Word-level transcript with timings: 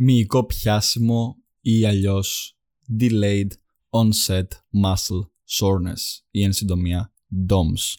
μυϊκό 0.00 0.44
πιάσιμο 0.44 1.36
ή 1.60 1.84
αλλιώς 1.84 2.56
Delayed 3.00 3.48
Onset 3.90 4.46
Muscle 4.84 5.22
Soreness 5.58 6.22
ή 6.30 6.42
εν 6.42 6.52
συντομία 6.52 7.12
DOMS. 7.48 7.96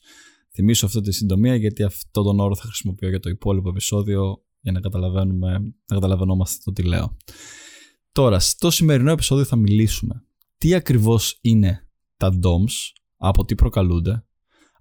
Θυμίσω 0.53 0.85
αυτή 0.85 1.01
τη 1.01 1.11
συντομία 1.11 1.55
γιατί 1.55 1.83
αυτό 1.83 2.23
τον 2.23 2.39
όρο 2.39 2.55
θα 2.55 2.63
χρησιμοποιώ 2.63 3.09
για 3.09 3.19
το 3.19 3.29
υπόλοιπο 3.29 3.69
επεισόδιο 3.69 4.43
για 4.61 4.71
να 4.71 4.79
καταλαβαίνουμε, 4.79 5.51
να 5.59 5.95
καταλαβαίνόμαστε 5.95 6.57
το 6.63 6.71
τι 6.71 6.83
λέω. 6.83 7.17
Τώρα, 8.11 8.39
στο 8.39 8.71
σημερινό 8.71 9.11
επεισόδιο 9.11 9.45
θα 9.45 9.55
μιλήσουμε 9.55 10.23
τι 10.57 10.73
ακριβώς 10.73 11.37
είναι 11.41 11.87
τα 12.17 12.39
DOMS, 12.43 12.73
από 13.17 13.45
τι 13.45 13.55
προκαλούνται, 13.55 14.23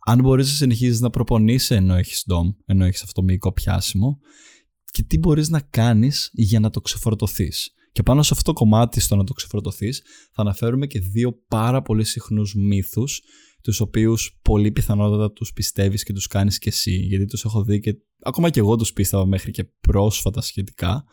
αν 0.07 0.21
μπορείς 0.21 0.49
να 0.49 0.55
συνεχίζεις 0.55 1.01
να 1.01 1.11
προπονείσαι 1.11 1.75
ενώ 1.75 1.95
έχεις 1.95 2.27
DOM, 2.31 2.55
ενώ 2.67 2.85
έχεις 2.85 3.03
αυτό 3.03 3.23
μυϊκό 3.23 3.53
πιάσιμο 3.53 4.19
και 4.91 5.03
τι 5.03 5.19
μπορείς 5.19 5.49
να 5.49 5.61
κάνεις 5.61 6.31
για 6.33 6.61
να 6.61 6.71
το 6.71 6.81
ξεφορτωθείς. 6.81 7.73
Και 7.93 8.03
πάνω 8.03 8.23
σε 8.23 8.31
αυτό 8.33 8.53
το 8.53 8.59
κομμάτι 8.59 9.01
στο 9.01 9.17
να 9.17 9.25
το 9.25 9.33
ξεφορτωθείς 9.33 10.03
θα 10.33 10.43
αναφέρουμε 10.43 10.87
και 10.87 11.01
δύο 11.01 11.33
πάρα 11.49 11.83
πολύ 11.83 12.05
συχνούς 12.05 12.55
μύθους 12.55 13.23
τους 13.63 13.81
οποίους 13.81 14.39
πολύ 14.43 14.73
πιθανότατα 14.73 15.33
τους 15.33 15.53
πιστεύεις 15.53 16.03
και 16.03 16.13
τους 16.13 16.27
κάνεις 16.27 16.59
και 16.59 16.69
εσύ 16.69 16.93
γιατί 16.93 17.25
τους 17.25 17.45
έχω 17.45 17.63
δει 17.63 17.81
και 17.81 17.95
ακόμα 18.23 18.51
και 18.51 18.61
εγώ 18.61 18.77
τους 18.77 18.93
πίστευα 18.93 19.27
μέχρι 19.27 19.51
και 19.51 19.65
πρόσφατα 19.65 20.41
σχετικά 20.41 21.05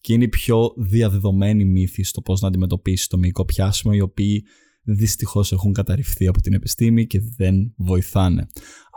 και 0.00 0.12
είναι 0.12 0.24
οι 0.24 0.28
πιο 0.28 0.74
διαδεδομένοι 0.76 1.64
μύθοι 1.64 2.02
στο 2.02 2.20
πώς 2.20 2.40
να 2.40 2.48
αντιμετωπίσεις 2.48 3.06
το 3.06 3.18
μυϊκό 3.18 3.44
πιάσιμο 3.44 3.92
οι 3.96 4.00
οποίοι 4.00 4.44
δυστυχώς 4.82 5.52
έχουν 5.52 5.72
καταρριφθεί 5.72 6.26
από 6.26 6.40
την 6.40 6.52
επιστήμη 6.52 7.06
και 7.06 7.20
δεν 7.36 7.74
βοηθάνε. 7.76 8.46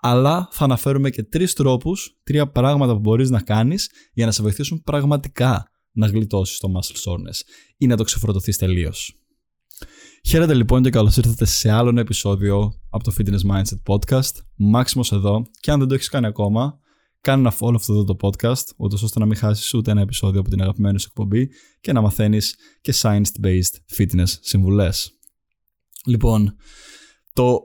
Αλλά 0.02 0.48
θα 0.52 0.64
αναφέρουμε 0.64 1.10
και 1.10 1.24
τρεις 1.24 1.54
τρόπους, 1.54 2.20
τρία 2.24 2.52
πράγματα 2.52 2.94
που 2.94 3.00
μπορείς 3.00 3.30
να 3.30 3.42
κάνεις 3.42 3.90
για 4.14 4.26
να 4.26 4.32
σε 4.32 4.42
βοηθήσουν 4.42 4.82
πραγματικά 4.82 5.72
να 5.92 6.08
γλιτώσεις 6.08 6.58
το 6.58 6.68
muscle 6.76 7.12
soreness 7.12 7.42
ή 7.78 7.88
να 7.88 7.98
το 7.98 8.04
ξεφορτωθείς 8.04 8.58
τελείως. 8.58 9.16
Χαίρετε 10.28 10.54
λοιπόν 10.54 10.84
και 10.84 10.90
καλώς 10.90 11.18
ήρθατε 11.18 11.46
σε 11.46 11.72
άλλο 11.72 11.90
ένα 11.90 12.02
επεισόδιο 12.02 12.74
από 12.90 13.04
το 13.04 13.16
Fitness 13.18 13.52
Mindset 13.52 13.82
Podcast. 13.86 14.32
Μάξιμος 14.56 15.12
εδώ 15.12 15.42
και 15.60 15.72
αν 15.72 15.80
δεν 15.80 15.88
το 15.88 15.94
έχεις 15.94 16.10
κάνει 16.10 16.26
ακόμα, 16.26 16.80
κάνε 17.22 17.42
ένα 17.42 17.54
follow 17.60 17.76
αυτό 17.76 18.04
το 18.04 18.16
podcast, 18.22 18.64
ούτως 18.78 19.04
ώστε 19.04 19.20
να 19.20 19.26
μην 19.26 19.36
χάσεις 19.36 19.74
ούτε 19.74 19.92
ένα 19.92 20.02
επεισόδιο 20.02 20.40
από 20.40 20.50
την 20.50 20.62
αγαπημένη 20.62 21.00
σου 21.00 21.08
εκπομπή 21.10 21.50
και 21.82 21.92
να 21.92 22.02
μαθαίνεις 22.02 22.56
και 22.82 22.94
science-based 23.02 23.96
fitness 23.98 24.30
συμβουλές. 24.40 25.12
Λοιπόν, 26.06 26.56
το 27.34 27.60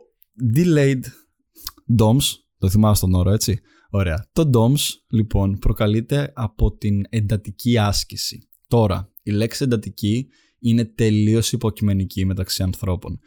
delayed 0.55 1.01
DOMS, 1.99 2.23
το 2.59 2.69
θυμάσαι 2.69 3.01
τον 3.01 3.15
όρο 3.15 3.31
έτσι, 3.31 3.61
ωραία. 3.91 4.29
Το 4.33 4.51
DOMS 4.55 4.81
λοιπόν 5.11 5.59
προκαλείται 5.59 6.33
από 6.35 6.77
την 6.77 7.03
εντατική 7.09 7.79
άσκηση. 7.79 8.49
Τώρα, 8.69 9.11
η 9.23 9.31
λέξη 9.31 9.65
εντατική 9.65 10.27
είναι 10.59 10.85
τελείως 10.85 11.53
υποκειμενική 11.53 12.25
μεταξύ 12.25 12.63
ανθρώπων. 12.63 13.19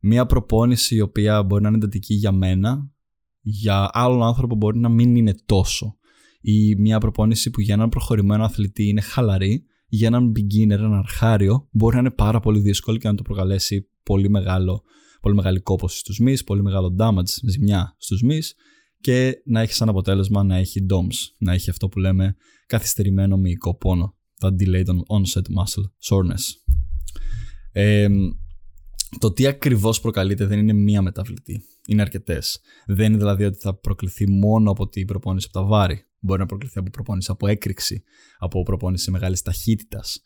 Μία 0.00 0.26
προπόνηση 0.26 0.94
η 0.94 1.00
οποία 1.00 1.42
μπορεί 1.42 1.62
να 1.62 1.68
είναι 1.68 1.76
εντατική 1.76 2.14
για 2.14 2.32
μένα, 2.32 2.90
για 3.40 3.90
άλλον 3.92 4.22
άνθρωπο 4.22 4.54
μπορεί 4.54 4.78
να 4.78 4.88
μην 4.88 5.16
είναι 5.16 5.34
τόσο. 5.46 5.96
Ή 6.40 6.74
μια 6.74 6.98
προπόνηση 6.98 7.50
που 7.50 7.60
για 7.60 7.74
έναν 7.74 7.88
προχωρημένο 7.88 8.44
αθλητή 8.44 8.88
είναι 8.88 9.00
χαλαρή, 9.00 9.64
για 9.88 10.06
έναν 10.06 10.32
beginner, 10.36 10.70
έναν 10.70 10.94
αρχάριο, 10.94 11.68
μπορεί 11.70 11.94
να 11.94 12.00
είναι 12.00 12.10
πάρα 12.10 12.40
πολύ 12.40 12.60
δύσκολη 12.60 12.98
και 12.98 13.08
να 13.08 13.14
το 13.14 13.22
προκαλέσει 13.22 13.88
πολύ, 14.02 14.30
μεγάλο, 14.30 14.82
πολύ 15.26 15.38
μεγάλη 15.38 15.60
κόπωση 15.60 15.98
στους 15.98 16.18
μυς, 16.18 16.44
πολύ 16.44 16.62
μεγάλο 16.62 16.96
damage, 16.98 17.28
ζημιά 17.48 17.94
στους 17.98 18.22
μυς 18.22 18.54
και 19.00 19.42
να 19.44 19.60
έχει 19.60 19.72
σαν 19.72 19.88
αποτέλεσμα 19.88 20.42
να 20.42 20.56
έχει 20.56 20.86
DOMS, 20.90 21.34
να 21.38 21.52
έχει 21.52 21.70
αυτό 21.70 21.88
που 21.88 21.98
λέμε 21.98 22.36
καθυστερημένο 22.66 23.36
μυϊκό 23.36 23.76
πόνο, 23.76 24.16
τα 24.40 24.54
delayed 24.58 24.86
onset 24.86 25.42
muscle 25.42 25.84
soreness. 26.08 26.42
Ε, 27.72 28.08
το 29.18 29.32
τι 29.32 29.46
ακριβώς 29.46 30.00
προκαλείται 30.00 30.46
δεν 30.46 30.58
είναι 30.58 30.72
μία 30.72 31.02
μεταβλητή. 31.02 31.62
Είναι 31.86 32.02
αρκετές. 32.02 32.60
Δεν 32.86 33.06
είναι 33.06 33.16
δηλαδή 33.16 33.44
ότι 33.44 33.58
θα 33.58 33.78
προκληθεί 33.78 34.30
μόνο 34.30 34.70
από 34.70 34.88
την 34.88 35.06
προπόνηση 35.06 35.46
από 35.50 35.60
τα 35.60 35.66
βάρη. 35.66 36.06
Μπορεί 36.18 36.40
να 36.40 36.46
προκληθεί 36.46 36.78
από 36.78 36.90
προπόνηση 36.90 37.30
από 37.30 37.46
έκρηξη, 37.46 38.02
από 38.38 38.62
προπόνηση 38.62 39.10
μεγάλης 39.10 39.42
ταχύτητας. 39.42 40.20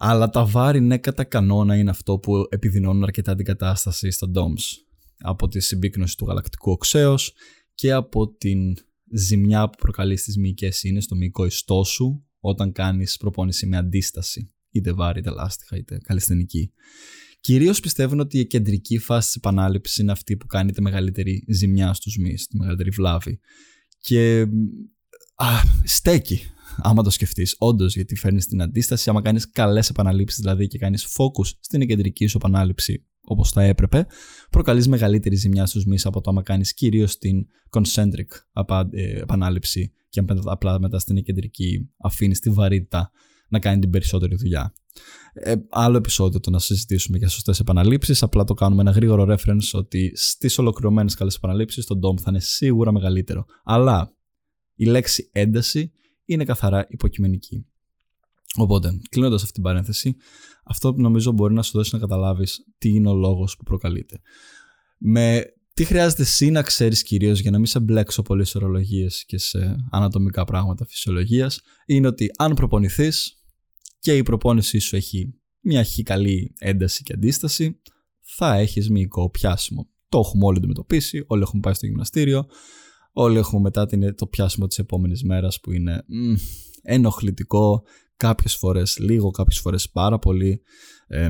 Αλλά 0.00 0.28
τα 0.28 0.44
βάρη, 0.44 0.80
ναι, 0.80 0.98
κατά 0.98 1.24
κανόνα 1.24 1.76
είναι 1.76 1.90
αυτό 1.90 2.18
που 2.18 2.46
επιδεινώνουν 2.48 3.02
αρκετά 3.02 3.34
την 3.34 3.44
κατάσταση 3.44 4.10
στα 4.10 4.30
DOMS. 4.34 4.82
Από 5.18 5.48
τη 5.48 5.60
συμπίκνωση 5.60 6.16
του 6.16 6.26
γαλακτικού 6.26 6.70
οξέως 6.70 7.32
και 7.74 7.92
από 7.92 8.28
την 8.28 8.76
ζημιά 9.12 9.68
που 9.68 9.78
προκαλεί 9.78 10.16
στις 10.16 10.36
μυϊκές 10.36 10.82
είναι 10.82 11.00
στο 11.00 11.16
μυϊκό 11.16 11.44
ιστό 11.44 11.84
σου 11.84 12.24
όταν 12.40 12.72
κάνεις 12.72 13.16
προπόνηση 13.16 13.66
με 13.66 13.76
αντίσταση, 13.76 14.52
είτε 14.70 14.92
βάρη, 14.92 15.18
είτε 15.18 15.30
λάστιχα, 15.30 15.76
είτε 15.76 15.98
καλλιστενική. 16.02 16.72
Κυρίως 17.40 17.80
πιστεύουν 17.80 18.20
ότι 18.20 18.38
η 18.38 18.46
κεντρική 18.46 18.98
φάση 18.98 19.26
της 19.26 19.36
επανάληψης 19.36 19.96
είναι 19.96 20.12
αυτή 20.12 20.36
που 20.36 20.46
κάνει 20.46 20.72
τη 20.72 20.82
μεγαλύτερη 20.82 21.44
ζημιά 21.48 21.92
στους 21.92 22.16
μυς, 22.16 22.46
τη 22.46 22.56
μεγαλύτερη 22.56 22.90
βλάβη. 22.90 23.40
Και 23.98 24.40
α, 25.34 25.46
στέκει 25.84 26.40
άμα 26.76 27.02
το 27.02 27.10
σκεφτείς, 27.10 27.54
όντως, 27.58 27.94
γιατί 27.94 28.16
φέρνεις 28.16 28.46
την 28.46 28.62
αντίσταση. 28.62 29.10
Άμα 29.10 29.22
κάνεις 29.22 29.50
καλές 29.50 29.88
επαναλήψεις, 29.88 30.40
δηλαδή 30.40 30.66
και 30.66 30.78
κάνεις 30.78 31.04
focus 31.04 31.50
στην 31.60 31.86
κεντρική 31.86 32.26
σου 32.26 32.36
επανάληψη 32.36 33.02
όπως 33.28 33.50
θα 33.50 33.62
έπρεπε, 33.62 34.06
προκαλείς 34.50 34.88
μεγαλύτερη 34.88 35.36
ζημιά 35.36 35.66
στους 35.66 35.84
μυς 35.84 36.06
από 36.06 36.20
το 36.20 36.30
άμα 36.30 36.42
κάνεις 36.42 36.74
κυρίως 36.74 37.18
την 37.18 37.46
concentric 37.70 38.62
ε, 38.90 39.18
επανάληψη 39.20 39.92
και 40.08 40.24
απλά 40.44 40.80
μετά 40.80 40.98
στην 40.98 41.22
κεντρική 41.22 41.90
αφήνεις 41.96 42.40
τη 42.40 42.50
βαρύτητα 42.50 43.10
να 43.48 43.58
κάνει 43.58 43.80
την 43.80 43.90
περισσότερη 43.90 44.36
δουλειά. 44.36 44.72
Ε, 45.32 45.54
άλλο 45.70 45.96
επεισόδιο 45.96 46.40
το 46.40 46.50
να 46.50 46.58
συζητήσουμε 46.58 47.18
για 47.18 47.28
σωστές 47.28 47.60
επαναλήψεις. 47.60 48.22
Απλά 48.22 48.44
το 48.44 48.54
κάνουμε 48.54 48.80
ένα 48.80 48.90
γρήγορο 48.90 49.34
reference 49.34 49.70
ότι 49.72 50.12
στις 50.14 50.58
ολοκληρωμένες 50.58 51.14
καλές 51.14 51.34
επαναλήψεις 51.34 51.86
το 51.86 51.98
DOM 52.02 52.18
θα 52.20 52.26
είναι 52.28 52.40
σίγουρα 52.40 52.92
μεγαλύτερο. 52.92 53.44
Αλλά 53.64 54.14
η 54.74 54.84
λέξη 54.84 55.30
ένταση 55.32 55.92
είναι 56.28 56.44
καθαρά 56.44 56.86
υποκειμενική. 56.88 57.66
Οπότε, 58.56 59.00
κλείνοντας 59.08 59.42
αυτή 59.42 59.54
την 59.54 59.62
παρένθεση, 59.62 60.16
αυτό 60.64 60.94
που 60.94 61.00
νομίζω 61.00 61.32
μπορεί 61.32 61.54
να 61.54 61.62
σου 61.62 61.72
δώσει 61.72 61.90
να 61.94 62.00
καταλάβεις 62.00 62.66
τι 62.78 62.88
είναι 62.88 63.08
ο 63.08 63.14
λόγος 63.14 63.56
που 63.56 63.64
προκαλείται. 63.64 64.20
Με 64.98 65.42
τι 65.74 65.84
χρειάζεται 65.84 66.22
εσύ 66.22 66.50
να 66.50 66.62
ξέρεις 66.62 67.02
κυρίως 67.02 67.40
για 67.40 67.50
να 67.50 67.56
μην 67.56 67.66
σε 67.66 67.80
μπλέξω 67.80 68.22
πολύ 68.22 68.44
σε 68.44 68.58
ορολογίες 68.58 69.24
και 69.24 69.38
σε 69.38 69.76
ανατομικά 69.90 70.44
πράγματα 70.44 70.86
φυσιολογίας, 70.86 71.60
είναι 71.86 72.06
ότι 72.06 72.30
αν 72.38 72.54
προπονηθείς 72.54 73.42
και 73.98 74.16
η 74.16 74.22
προπόνησή 74.22 74.78
σου 74.78 74.96
έχει 74.96 75.34
μια 75.60 75.82
χι 75.82 76.02
καλή 76.02 76.54
ένταση 76.58 77.02
και 77.02 77.12
αντίσταση, 77.12 77.80
θα 78.20 78.54
έχεις 78.54 78.90
μυϊκό 78.90 79.30
πιάσιμο. 79.30 79.88
Το 80.08 80.18
έχουμε 80.18 80.44
όλοι 80.44 80.58
αντιμετωπίσει, 80.58 81.24
όλοι 81.26 81.42
έχουμε 81.42 81.60
πάει 81.60 81.74
στο 81.74 81.86
γυμναστήριο, 81.86 82.46
Όλοι 83.12 83.38
έχουμε 83.38 83.60
μετά 83.60 83.86
την, 83.86 84.14
το 84.14 84.26
πιάσιμο 84.26 84.66
της 84.66 84.78
επόμενης 84.78 85.22
μέρας 85.22 85.60
που 85.60 85.72
είναι 85.72 86.04
μ, 86.06 86.34
ενοχλητικό, 86.82 87.82
κάποιες 88.16 88.56
φορές 88.56 88.98
λίγο, 88.98 89.30
κάποιες 89.30 89.60
φορές 89.60 89.90
πάρα 89.90 90.18
πολύ. 90.18 90.62
Ε, 91.06 91.28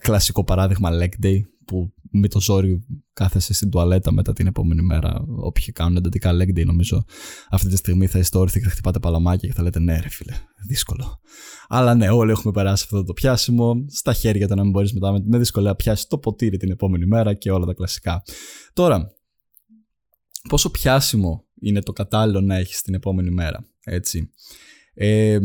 κλασικό 0.00 0.44
παράδειγμα 0.44 0.90
leg 0.92 1.24
day 1.26 1.40
που 1.64 1.92
με 2.10 2.28
το 2.28 2.40
ζόρι 2.40 2.86
κάθεσαι 3.12 3.52
στην 3.52 3.70
τουαλέτα 3.70 4.12
μετά 4.12 4.32
την 4.32 4.46
επόμενη 4.46 4.82
μέρα. 4.82 5.24
Όποιοι 5.36 5.72
κάνουν 5.72 5.96
εντατικά 5.96 6.30
leg 6.32 6.58
day, 6.58 6.64
νομίζω 6.64 7.04
αυτή 7.50 7.68
τη 7.68 7.76
στιγμή 7.76 8.06
θα 8.06 8.18
είστε 8.18 8.38
όρθιοι 8.38 8.60
και 8.60 8.66
θα 8.66 8.72
χτυπάτε 8.72 8.98
παλαμάκια 8.98 9.48
και 9.48 9.54
θα 9.54 9.62
λέτε 9.62 9.78
ναι, 9.78 10.00
ρε 10.00 10.08
φίλε, 10.08 10.32
δύσκολο. 10.66 11.20
Αλλά 11.68 11.94
ναι, 11.94 12.10
όλοι 12.10 12.30
έχουμε 12.30 12.52
περάσει 12.52 12.82
αυτό 12.84 13.04
το 13.04 13.12
πιάσιμο. 13.12 13.84
Στα 13.88 14.12
χέρια 14.12 14.48
το 14.48 14.54
να 14.54 14.62
μην 14.62 14.70
μπορείς 14.70 14.92
μετά 14.92 15.22
με 15.24 15.38
δυσκολία 15.38 15.74
πιάσεις 15.74 16.06
το 16.06 16.18
ποτήρι 16.18 16.56
την 16.56 16.70
επόμενη 16.70 17.06
μέρα 17.06 17.34
και 17.34 17.50
όλα 17.50 17.66
τα 17.66 17.74
κλασικά. 17.74 18.22
Τώρα, 18.72 19.12
πόσο 20.48 20.70
πιάσιμο 20.70 21.44
είναι 21.60 21.80
το 21.80 21.92
κατάλληλο 21.92 22.40
να 22.40 22.56
έχεις 22.56 22.82
την 22.82 22.94
επόμενη 22.94 23.30
μέρα. 23.30 23.66
Έτσι. 23.84 24.30
Ε, 24.94 25.38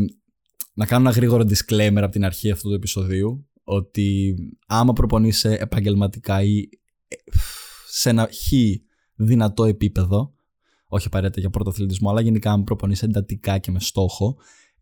να 0.74 0.86
κάνω 0.86 1.08
ένα 1.08 1.16
γρήγορο 1.16 1.42
disclaimer 1.42 2.00
από 2.02 2.12
την 2.12 2.24
αρχή 2.24 2.50
αυτού 2.50 2.68
του 2.68 2.74
επεισοδίου 2.74 3.48
ότι 3.64 4.34
άμα 4.66 4.92
προπονείσαι 4.92 5.54
επαγγελματικά 5.54 6.42
ή 6.42 6.68
ε, 7.08 7.14
σε 7.88 8.10
ένα 8.10 8.28
χι 8.30 8.82
δυνατό 9.14 9.64
επίπεδο, 9.64 10.34
όχι 10.88 11.06
απαραίτητα 11.06 11.40
για 11.40 11.50
πρωτοαθλητισμό, 11.50 12.10
αλλά 12.10 12.20
γενικά 12.20 12.52
αν 12.52 12.64
προπονείσαι 12.64 13.04
εντατικά 13.04 13.58
και 13.58 13.70
με 13.70 13.80
στόχο, 13.80 14.36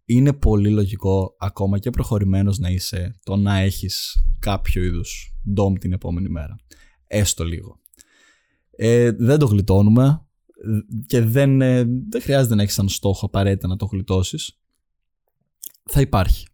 είναι 0.04 0.32
πολύ 0.32 0.70
λογικό 0.70 1.36
ακόμα 1.38 1.78
και 1.78 1.90
προχωρημένος 1.90 2.58
να 2.58 2.70
είσαι 2.70 3.18
το 3.22 3.36
να 3.36 3.58
έχεις 3.58 4.24
κάποιο 4.38 4.82
είδους 4.82 5.34
ντόμ 5.52 5.74
την 5.74 5.92
επόμενη 5.92 6.28
μέρα. 6.28 6.56
Έστω 7.06 7.44
λίγο. 7.44 7.80
Ε, 8.76 9.10
δεν 9.10 9.38
το 9.38 9.46
γλιτώνουμε 9.46 10.26
και 11.06 11.20
δεν, 11.20 11.60
ε, 11.60 11.84
δεν 12.08 12.22
χρειάζεται 12.22 12.54
να 12.54 12.62
έχεις 12.62 12.74
σαν 12.74 12.88
στόχο 12.88 13.26
απαραίτητα 13.26 13.68
να 13.68 13.76
το 13.76 13.84
γλιτώσεις. 13.84 14.58
Θα 15.84 16.00
υπάρχει. 16.00 16.46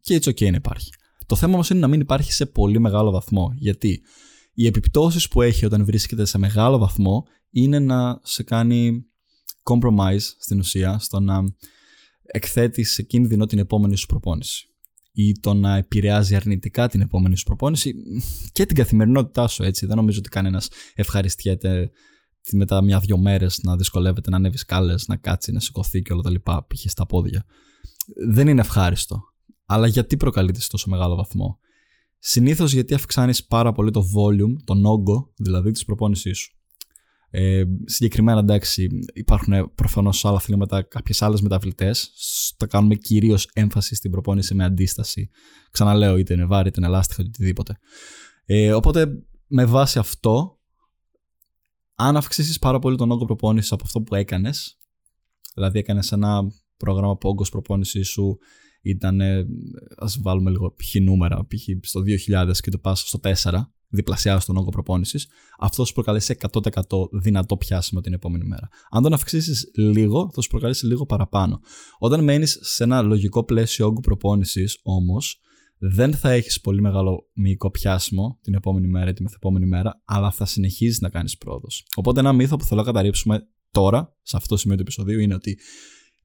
Και 0.00 0.14
έτσι 0.14 0.30
ok 0.30 0.50
να 0.50 0.56
υπάρχει. 0.56 0.90
Το 1.26 1.36
θέμα 1.36 1.54
όμως 1.54 1.70
είναι 1.70 1.80
να 1.80 1.88
μην 1.88 2.00
υπάρχει 2.00 2.32
σε 2.32 2.46
πολύ 2.46 2.78
μεγάλο 2.78 3.10
βαθμό. 3.10 3.52
Γιατί 3.56 4.02
οι 4.54 4.66
επιπτώσεις 4.66 5.28
που 5.28 5.42
έχει 5.42 5.64
όταν 5.64 5.84
βρίσκεται 5.84 6.24
σε 6.24 6.38
μεγάλο 6.38 6.78
βαθμό 6.78 7.26
είναι 7.50 7.78
να 7.78 8.20
σε 8.22 8.42
κάνει 8.42 9.04
compromise 9.62 10.26
στην 10.38 10.58
ουσία, 10.58 10.98
στο 10.98 11.20
να 11.20 11.42
εκθέτεις 12.22 12.92
σε 12.92 13.02
κίνδυνο 13.02 13.46
την 13.46 13.58
επόμενη 13.58 13.96
σου 13.96 14.06
προπόνηση 14.06 14.73
ή 15.16 15.32
το 15.40 15.54
να 15.54 15.76
επηρεάζει 15.76 16.34
αρνητικά 16.34 16.88
την 16.88 17.00
επόμενη 17.00 17.36
σου 17.36 17.44
προπόνηση 17.44 17.94
και 18.52 18.66
την 18.66 18.76
καθημερινότητά 18.76 19.48
σου 19.48 19.62
έτσι. 19.62 19.86
Δεν 19.86 19.96
νομίζω 19.96 20.18
ότι 20.18 20.28
κανένας 20.28 20.68
ευχαριστιέται 20.94 21.90
μετά 22.52 22.82
μια-δυο 22.82 23.18
μέρες 23.18 23.60
να 23.62 23.76
δυσκολεύεται 23.76 24.30
να 24.30 24.36
ανέβεις 24.36 24.60
σκάλες, 24.60 25.06
να 25.06 25.16
κάτσει, 25.16 25.52
να 25.52 25.60
σηκωθεί 25.60 26.02
και 26.02 26.12
όλα 26.12 26.22
τα 26.22 26.30
λοιπά, 26.30 26.66
π.χ. 26.66 26.90
στα 26.90 27.06
πόδια. 27.06 27.44
Δεν 28.28 28.48
είναι 28.48 28.60
ευχάριστο. 28.60 29.20
Αλλά 29.66 29.86
γιατί 29.86 30.16
προκαλείται 30.16 30.60
σε 30.60 30.68
τόσο 30.70 30.90
μεγάλο 30.90 31.14
βαθμό; 31.14 31.58
Συνήθως 32.18 32.72
γιατί 32.72 32.94
αυξάνεις 32.94 33.44
πάρα 33.44 33.72
πολύ 33.72 33.90
το 33.90 34.04
volume, 34.16 34.56
τον 34.64 34.84
όγκο 34.84 35.32
δηλαδή 35.36 35.70
της 35.70 35.84
προπόνησής 35.84 36.38
σου. 36.38 36.56
Ε, 37.36 37.64
συγκεκριμένα 37.84 38.38
εντάξει, 38.38 38.88
υπάρχουν 39.12 39.74
προφανώς 39.74 40.24
άλλα 40.24 40.36
αθλήματα, 40.36 40.82
κάποιες 40.82 41.22
άλλες 41.22 41.40
μεταβλητές. 41.40 42.10
Θα 42.56 42.66
κάνουμε 42.66 42.94
κυρίως 42.94 43.50
έμφαση 43.52 43.94
στην 43.94 44.10
προπόνηση 44.10 44.54
με 44.54 44.64
αντίσταση. 44.64 45.30
Ξαναλέω, 45.70 46.16
είτε 46.16 46.34
είναι 46.34 46.44
βάρη, 46.44 46.68
είτε 46.68 46.80
είναι 46.80 46.88
ελάστιχα, 46.88 47.22
είτε 47.22 47.30
οτιδήποτε. 47.34 47.78
Ε, 48.44 48.72
οπότε 48.72 49.06
με 49.46 49.64
βάση 49.64 49.98
αυτό, 49.98 50.58
αν 51.94 52.16
αυξήσεις 52.16 52.58
πάρα 52.58 52.78
πολύ 52.78 52.96
τον 52.96 53.10
όγκο 53.10 53.24
προπόνησης 53.24 53.72
από 53.72 53.82
αυτό 53.86 54.00
που 54.00 54.14
έκανες, 54.14 54.78
δηλαδή 55.54 55.78
έκανες 55.78 56.12
ένα 56.12 56.42
πρόγραμμα 56.76 57.16
που 57.16 57.28
όγκο 57.28 57.44
προπόνησής 57.50 58.08
σου 58.08 58.38
ήταν, 58.82 59.20
ας 59.96 60.18
βάλουμε 60.22 60.50
λίγο 60.50 60.74
π.χ. 60.74 60.94
νούμερα, 61.00 61.46
π.χ. 61.46 61.86
στο 61.86 62.00
2000 62.28 62.52
και 62.60 62.70
το 62.70 62.78
πας 62.78 63.00
στο 63.00 63.18
4, 63.22 63.60
διπλασιάσει 63.94 64.46
τον 64.46 64.56
όγκο 64.56 64.68
προπόνησης, 64.68 65.28
αυτό 65.58 65.84
σου 65.84 65.92
προκαλέσει 65.92 66.36
100% 66.52 67.08
δυνατό 67.12 67.56
πιάσιμο 67.56 68.00
την 68.00 68.12
επόμενη 68.12 68.44
μέρα. 68.44 68.68
Αν 68.90 69.02
τον 69.02 69.12
αυξήσεις 69.12 69.70
λίγο, 69.74 70.30
θα 70.32 70.40
σου 70.40 70.48
προκαλέσει 70.48 70.86
λίγο 70.86 71.06
παραπάνω. 71.06 71.60
Όταν 71.98 72.24
μένεις 72.24 72.58
σε 72.62 72.84
ένα 72.84 73.02
λογικό 73.02 73.44
πλαίσιο 73.44 73.86
όγκου 73.86 74.00
προπόνησης, 74.00 74.78
όμως, 74.82 75.38
δεν 75.78 76.14
θα 76.14 76.30
έχεις 76.30 76.60
πολύ 76.60 76.80
μεγάλο 76.80 77.30
μυϊκό 77.32 77.70
πιάσιμο 77.70 78.38
την 78.42 78.54
επόμενη 78.54 78.86
μέρα 78.86 79.10
ή 79.10 79.12
τη 79.12 79.22
μεθεπόμενη 79.22 79.66
μέρα, 79.66 80.02
αλλά 80.04 80.30
θα 80.30 80.44
συνεχίζεις 80.44 81.00
να 81.00 81.08
κάνεις 81.08 81.38
πρόοδος. 81.38 81.86
Οπότε, 81.94 82.20
ένα 82.20 82.32
μύθο 82.32 82.56
που 82.56 82.64
θέλω 82.64 82.80
να 82.80 82.86
καταρρύψουμε 82.86 83.48
τώρα, 83.70 84.16
σε 84.22 84.36
αυτό 84.36 84.48
το 84.48 84.60
σημείο 84.60 84.76
του 84.76 84.82
επεισοδίου, 84.82 85.20
είναι 85.20 85.34
ότι 85.34 85.58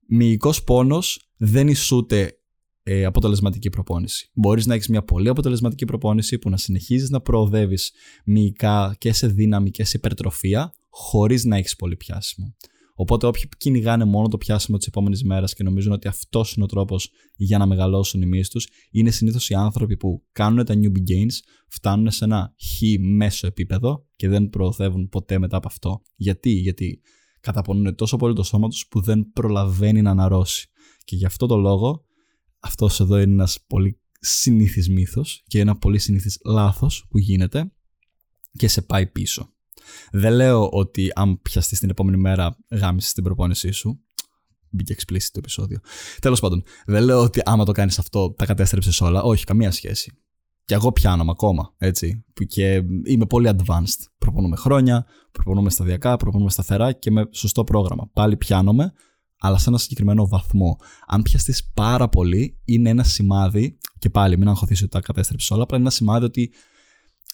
μυϊκός 0.07 0.63
πόνος 0.63 1.31
δεν 1.37 1.67
ισούται 1.67 2.38
ε, 2.91 3.05
αποτελεσματική 3.05 3.69
προπόνηση. 3.69 4.29
Μπορείς 4.33 4.65
να 4.65 4.73
έχεις 4.73 4.87
μια 4.87 5.03
πολύ 5.03 5.29
αποτελεσματική 5.29 5.85
προπόνηση 5.85 6.39
που 6.39 6.49
να 6.49 6.57
συνεχίζεις 6.57 7.09
να 7.09 7.21
προοδεύεις 7.21 7.91
μυϊκά 8.25 8.95
και 8.97 9.13
σε 9.13 9.27
δύναμη 9.27 9.71
και 9.71 9.83
σε 9.83 9.97
υπερτροφία, 9.97 10.73
χωρίς 10.89 11.43
να 11.45 11.57
έχεις 11.57 11.75
πολύ 11.75 11.95
πιάσιμο. 11.95 12.55
Οπότε, 12.93 13.27
όποιοι 13.27 13.49
κυνηγάνε 13.57 14.05
μόνο 14.05 14.27
το 14.27 14.37
πιάσιμο 14.37 14.77
της 14.77 14.87
επόμενης 14.87 15.23
μέρας 15.23 15.53
και 15.53 15.63
νομίζουν 15.63 15.91
ότι 15.91 16.07
αυτός 16.07 16.53
είναι 16.53 16.63
ο 16.63 16.67
τρόπος 16.67 17.11
για 17.35 17.57
να 17.57 17.65
μεγαλώσουν 17.65 18.21
οι 18.21 18.25
μύες 18.25 18.49
τους, 18.49 18.67
είναι 18.91 19.11
συνήθως 19.11 19.49
οι 19.49 19.53
άνθρωποι 19.53 19.97
που 19.97 20.23
κάνουν 20.31 20.65
τα 20.65 20.73
newbie 20.73 21.11
gains, 21.11 21.35
φτάνουν 21.67 22.11
σε 22.11 22.25
ένα 22.25 22.53
χ 22.57 22.81
μέσο 22.99 23.47
επίπεδο 23.47 24.05
και 24.15 24.27
δεν 24.27 24.49
προοδεύουν 24.49 25.09
ποτέ 25.09 25.39
μετά 25.39 25.57
από 25.57 25.67
αυτό. 25.67 26.01
Γιατί, 26.15 26.49
Γιατί 26.49 27.01
καταπονούν 27.41 27.95
τόσο 27.95 28.17
πολύ 28.17 28.33
το 28.33 28.43
σώμα 28.43 28.67
τους 28.67 28.87
που 28.87 29.01
δεν 29.01 29.31
προλαβαίνει 29.33 30.01
να 30.01 30.11
αναρρώσει. 30.11 30.69
Και 31.03 31.15
γι' 31.15 31.25
αυτό 31.25 31.45
το 31.45 31.57
λόγο 31.57 32.07
αυτός 32.59 32.99
εδώ 32.99 33.19
είναι 33.19 33.31
ένας 33.31 33.63
πολύ 33.67 33.99
συνήθις 34.19 34.89
μύθος 34.89 35.43
και 35.47 35.59
ένα 35.59 35.77
πολύ 35.77 35.99
συνήθις 35.99 36.39
λάθος 36.45 37.05
που 37.09 37.17
γίνεται 37.17 37.71
και 38.51 38.67
σε 38.67 38.81
πάει 38.81 39.07
πίσω. 39.07 39.53
Δεν 40.11 40.33
λέω 40.33 40.69
ότι 40.69 41.11
αν 41.15 41.41
πιαστείς 41.41 41.79
την 41.79 41.89
επόμενη 41.89 42.17
μέρα 42.17 42.57
γάμισες 42.69 43.13
την 43.13 43.23
προπόνησή 43.23 43.71
σου. 43.71 43.99
Μπήκε 44.69 44.95
explicit 44.97 45.29
το 45.31 45.39
επεισόδιο. 45.39 45.79
Τέλος 46.19 46.39
πάντων, 46.39 46.63
δεν 46.85 47.03
λέω 47.03 47.21
ότι 47.21 47.41
άμα 47.45 47.65
το 47.65 47.71
κάνεις 47.71 47.99
αυτό 47.99 48.33
τα 48.33 48.45
κατέστρεψες 48.45 49.01
όλα. 49.01 49.21
Όχι, 49.21 49.43
καμία 49.43 49.71
σχέση. 49.71 50.11
Και 50.65 50.73
εγώ 50.73 50.91
πιάνομαι 50.91 51.31
ακόμα, 51.31 51.73
έτσι. 51.77 52.25
Που 52.33 52.43
και 52.43 52.83
είμαι 53.03 53.25
πολύ 53.25 53.49
advanced. 53.57 54.03
Προπονούμε 54.17 54.55
χρόνια, 54.55 55.05
προπονούμε 55.31 55.69
σταδιακά, 55.69 56.17
προπονούμε 56.17 56.49
σταθερά 56.49 56.91
και 56.91 57.11
με 57.11 57.27
σωστό 57.31 57.63
πρόγραμμα. 57.63 58.09
Πάλι 58.13 58.37
πιάνομαι, 58.37 58.93
αλλά 59.39 59.57
σε 59.57 59.69
ένα 59.69 59.77
συγκεκριμένο 59.77 60.27
βαθμό. 60.27 60.77
Αν 61.07 61.21
πιαστείς 61.21 61.71
πάρα 61.73 62.09
πολύ, 62.09 62.59
είναι 62.65 62.89
ένα 62.89 63.03
σημάδι, 63.03 63.77
και 63.99 64.09
πάλι 64.09 64.37
μην 64.37 64.47
αγχωθείς 64.47 64.81
ότι 64.81 64.91
τα 64.91 64.99
κατέστρεψες 65.01 65.51
όλα, 65.51 65.63
απλά 65.63 65.77
είναι 65.77 65.85
ένα 65.85 65.95
σημάδι 65.95 66.25
ότι 66.25 66.53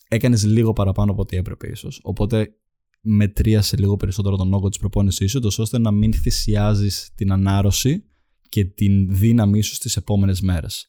έκανες 0.08 0.46
λίγο 0.46 0.74
παραπάνω 0.74 1.12
από 1.12 1.22
ό,τι 1.22 1.38
έπρεπε 1.38 1.68
ίσως. 1.68 2.00
Οπότε 2.04 2.56
μετρίασε 3.02 3.78
λίγο 3.78 3.96
περισσότερο 3.96 4.36
τον 4.36 4.54
όγκο 4.54 4.70
της 4.70 4.80
προπόνησής 4.80 5.32
σου, 5.32 5.40
ώστε 5.58 5.80
να 5.80 5.92
μην 5.92 6.14
θυσιάζεις 6.14 7.12
την 7.16 7.32
ανάρρωση 7.32 8.04
και 8.50 8.66
την 8.66 9.16
δύναμή 9.16 9.62
σου 9.62 9.74
στις 9.74 9.96
επόμενες 9.96 10.42
μέρες. 10.42 10.88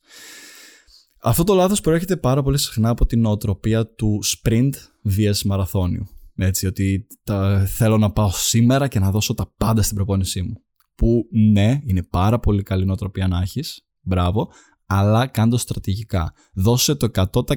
Αυτό 1.22 1.44
το 1.44 1.54
λάθος 1.54 1.80
προέρχεται 1.80 2.16
πάρα 2.16 2.42
πολύ 2.42 2.58
συχνά 2.58 2.88
από 2.88 3.06
την 3.06 3.20
νοοτροπία 3.20 3.86
του 3.86 4.20
sprint 4.24 4.70
vs 5.16 5.42
μαραθώνιου. 5.44 6.06
Έτσι, 6.36 6.66
ότι 6.66 7.06
τα, 7.24 7.66
θέλω 7.66 7.98
να 7.98 8.12
πάω 8.12 8.30
σήμερα 8.30 8.88
και 8.88 8.98
να 8.98 9.10
δώσω 9.10 9.34
τα 9.34 9.54
πάντα 9.56 9.82
στην 9.82 9.96
προπόνησή 9.96 10.42
μου 10.42 10.65
που 10.96 11.28
ναι, 11.30 11.80
είναι 11.84 12.02
πάρα 12.02 12.38
πολύ 12.38 12.62
καλή 12.62 12.84
νοοτροπία 12.84 13.28
να 13.28 13.40
έχεις, 13.40 13.86
μπράβο, 14.00 14.50
αλλά 14.86 15.26
κάντο 15.26 15.56
στρατηγικά. 15.56 16.32
Δώσε 16.54 16.94
το 16.94 17.08
100% 17.32 17.50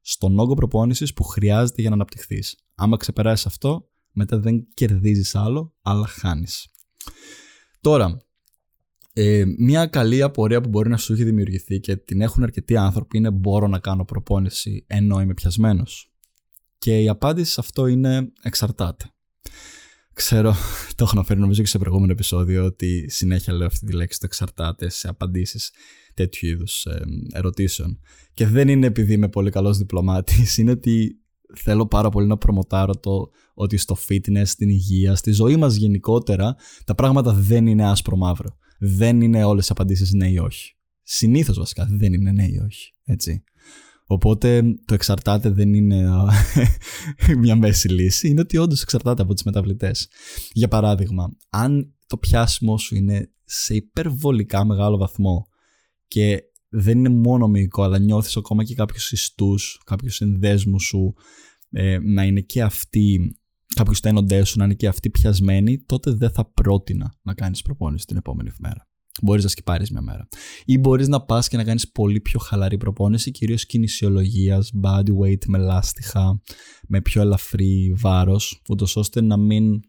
στον 0.00 0.38
όγκο 0.38 0.54
προπόνησης 0.54 1.12
που 1.12 1.22
χρειάζεται 1.22 1.80
για 1.80 1.90
να 1.90 1.96
αναπτυχθείς. 1.96 2.58
Άμα 2.74 2.96
ξεπεράσεις 2.96 3.46
αυτό, 3.46 3.88
μετά 4.12 4.38
δεν 4.38 4.66
κερδίζεις 4.74 5.34
άλλο, 5.34 5.74
αλλά 5.82 6.06
χάνεις. 6.06 6.68
Τώρα, 7.80 8.16
ε, 9.12 9.44
μια 9.58 9.86
καλή 9.86 10.22
απορία 10.22 10.60
που 10.60 10.68
μπορεί 10.68 10.88
να 10.88 10.96
σου 10.96 11.12
έχει 11.12 11.24
δημιουργηθεί 11.24 11.80
και 11.80 11.96
την 11.96 12.20
έχουν 12.20 12.42
αρκετοί 12.42 12.76
άνθρωποι 12.76 13.16
είναι 13.16 13.30
μπορώ 13.30 13.66
να 13.66 13.78
κάνω 13.78 14.04
προπόνηση 14.04 14.84
ενώ 14.86 15.20
είμαι 15.20 15.34
πιασμένος. 15.34 16.12
Και 16.78 17.00
η 17.00 17.08
απάντηση 17.08 17.52
σε 17.52 17.60
αυτό 17.60 17.86
είναι 17.86 18.32
εξαρτάται. 18.42 19.10
Ξέρω, 20.16 20.54
το 20.96 21.04
έχω 21.04 21.10
αναφέρει 21.12 21.40
νομίζω 21.40 21.62
και 21.62 21.68
σε 21.68 21.78
προηγούμενο 21.78 22.12
επεισόδιο 22.12 22.64
ότι 22.64 23.10
συνέχεια 23.10 23.52
λέω 23.52 23.66
αυτή 23.66 23.86
τη 23.86 23.92
λέξη 23.92 24.18
το 24.18 24.26
εξαρτάται 24.26 24.88
σε 24.88 25.08
απαντήσεις 25.08 25.70
τέτοιου 26.14 26.48
είδους 26.48 26.86
ερωτήσεων. 27.32 28.00
Και 28.34 28.46
δεν 28.46 28.68
είναι 28.68 28.86
επειδή 28.86 29.12
είμαι 29.12 29.28
πολύ 29.28 29.50
καλός 29.50 29.78
διπλωμάτης, 29.78 30.58
είναι 30.58 30.70
ότι 30.70 31.20
θέλω 31.54 31.86
πάρα 31.86 32.08
πολύ 32.08 32.26
να 32.26 32.36
προμοτάρω 32.36 32.96
το 32.96 33.30
ότι 33.54 33.76
στο 33.76 33.96
fitness, 34.08 34.42
στην 34.44 34.68
υγεία, 34.68 35.14
στη 35.14 35.32
ζωή 35.32 35.56
μας 35.56 35.74
γενικότερα, 35.74 36.56
τα 36.84 36.94
πράγματα 36.94 37.32
δεν 37.32 37.66
είναι 37.66 37.90
άσπρο 37.90 38.16
μαύρο. 38.16 38.56
Δεν 38.78 39.20
είναι 39.20 39.44
όλες 39.44 39.68
οι 39.68 39.70
απαντήσεις 39.72 40.12
ναι 40.12 40.28
ή 40.28 40.38
όχι. 40.38 40.76
Συνήθως 41.02 41.58
βασικά 41.58 41.88
δεν 41.90 42.12
είναι 42.12 42.32
ναι 42.32 42.44
ή 42.44 42.60
όχι. 42.66 42.92
Έτσι. 43.04 43.44
Οπότε 44.06 44.62
το 44.84 44.94
εξαρτάται 44.94 45.50
δεν 45.50 45.74
είναι 45.74 46.08
μια 47.38 47.56
μέση 47.56 47.88
λύση, 47.88 48.28
είναι 48.28 48.40
ότι 48.40 48.56
όντως 48.56 48.82
εξαρτάται 48.82 49.22
από 49.22 49.34
τις 49.34 49.42
μεταβλητές. 49.42 50.08
Για 50.52 50.68
παράδειγμα, 50.68 51.36
αν 51.50 51.94
το 52.06 52.16
πιάσιμο 52.16 52.78
σου 52.78 52.94
είναι 52.94 53.30
σε 53.44 53.74
υπερβολικά 53.74 54.64
μεγάλο 54.64 54.96
βαθμό 54.96 55.46
και 56.08 56.42
δεν 56.68 56.98
είναι 56.98 57.08
μόνο 57.08 57.48
μυϊκό, 57.48 57.82
αλλά 57.82 57.98
νιώθεις 57.98 58.36
ακόμα 58.36 58.64
και 58.64 58.74
κάποιους 58.74 59.12
ιστούς, 59.12 59.80
κάποιους 59.84 60.14
συνδέσμους 60.14 60.82
σου 60.82 61.14
ε, 61.70 61.98
να 61.98 62.24
είναι 62.24 62.40
και 62.40 62.62
αυτοί, 62.62 63.36
κάποιους 63.74 63.98
στένοντέ 63.98 64.44
σου 64.44 64.58
να 64.58 64.64
είναι 64.64 64.74
και 64.74 64.86
αυτοί 64.86 65.10
πιασμένοι, 65.10 65.78
τότε 65.78 66.10
δεν 66.10 66.30
θα 66.30 66.44
πρότεινα 66.44 67.14
να 67.22 67.34
κάνεις 67.34 67.62
προπόνηση 67.62 68.06
την 68.06 68.16
επόμενη 68.16 68.50
μέρα. 68.58 68.88
Μπορείς 69.22 69.42
να 69.42 69.48
σκυπάρεις 69.48 69.90
μια 69.90 70.00
μέρα. 70.00 70.28
Ή 70.64 70.78
μπορείς 70.78 71.08
να 71.08 71.20
πας 71.22 71.48
και 71.48 71.56
να 71.56 71.64
κάνεις 71.64 71.90
πολύ 71.90 72.20
πιο 72.20 72.38
χαλαρή 72.38 72.76
προπόνηση, 72.76 73.30
κυρίως 73.30 73.66
κινησιολογίας, 73.66 74.72
body 74.82 75.10
weight 75.22 75.44
με 75.46 75.58
λάστιχα, 75.58 76.40
με 76.88 77.00
πιο 77.00 77.20
ελαφρύ 77.20 77.94
βάρος, 77.96 78.62
ούτως 78.68 78.96
ώστε 78.96 79.20
να 79.20 79.36
μην 79.36 79.80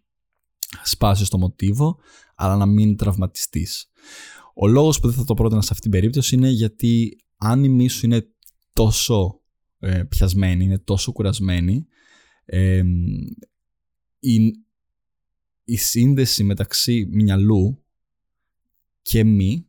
σπάσεις 0.83 1.29
το 1.29 1.37
μοτίβο, 1.37 1.97
αλλά 2.35 2.55
να 2.55 2.65
μην 2.65 2.95
τραυματιστείς. 2.95 3.89
Ο 4.53 4.67
λόγος 4.67 4.99
που 4.99 5.07
δεν 5.07 5.17
θα 5.17 5.23
το 5.23 5.33
πρότεινα 5.33 5.61
σε 5.61 5.69
αυτήν 5.71 5.91
την 5.91 5.99
περίπτωση 5.99 6.35
είναι 6.35 6.49
γιατί 6.49 7.17
αν 7.37 7.63
η 7.63 7.69
μη 7.69 7.87
σου 7.87 8.05
είναι 8.05 8.27
τόσο 8.73 9.41
ε, 9.79 10.03
πιασμένη, 10.03 10.63
είναι 10.63 10.79
τόσο 10.79 11.11
κουρασμένη, 11.11 11.85
ε, 12.45 12.83
η, 14.19 14.37
η 15.63 15.75
σύνδεση 15.75 16.43
μεταξύ 16.43 17.07
μυαλού 17.11 17.83
και 19.07 19.23
μη 19.23 19.67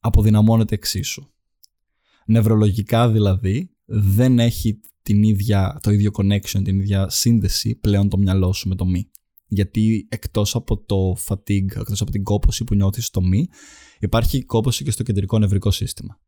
αποδυναμώνεται 0.00 0.74
εξίσου. 0.74 1.30
Νευρολογικά 2.26 3.10
δηλαδή 3.10 3.70
δεν 3.84 4.38
έχει 4.38 4.80
την 5.02 5.22
ίδια, 5.22 5.78
το 5.82 5.90
ίδιο 5.90 6.10
connection, 6.14 6.60
την 6.64 6.80
ίδια 6.80 7.08
σύνδεση 7.08 7.74
πλέον 7.74 8.08
το 8.08 8.16
μυαλό 8.16 8.52
σου 8.52 8.68
με 8.68 8.74
το 8.74 8.86
μη. 8.86 9.10
Γιατί 9.46 10.06
εκτός 10.10 10.54
από 10.54 10.78
το 10.78 11.16
fatigue, 11.28 11.76
εκτός 11.76 12.00
από 12.00 12.10
την 12.10 12.22
κόπωση 12.22 12.64
που 12.64 12.74
νιώθεις 12.74 13.06
στο 13.06 13.22
μη, 13.22 13.48
υπάρχει 13.98 14.44
κόπωση 14.44 14.84
και 14.84 14.90
στο 14.90 15.02
κεντρικό 15.02 15.38
νευρικό 15.38 15.70
σύστημα. 15.70 16.20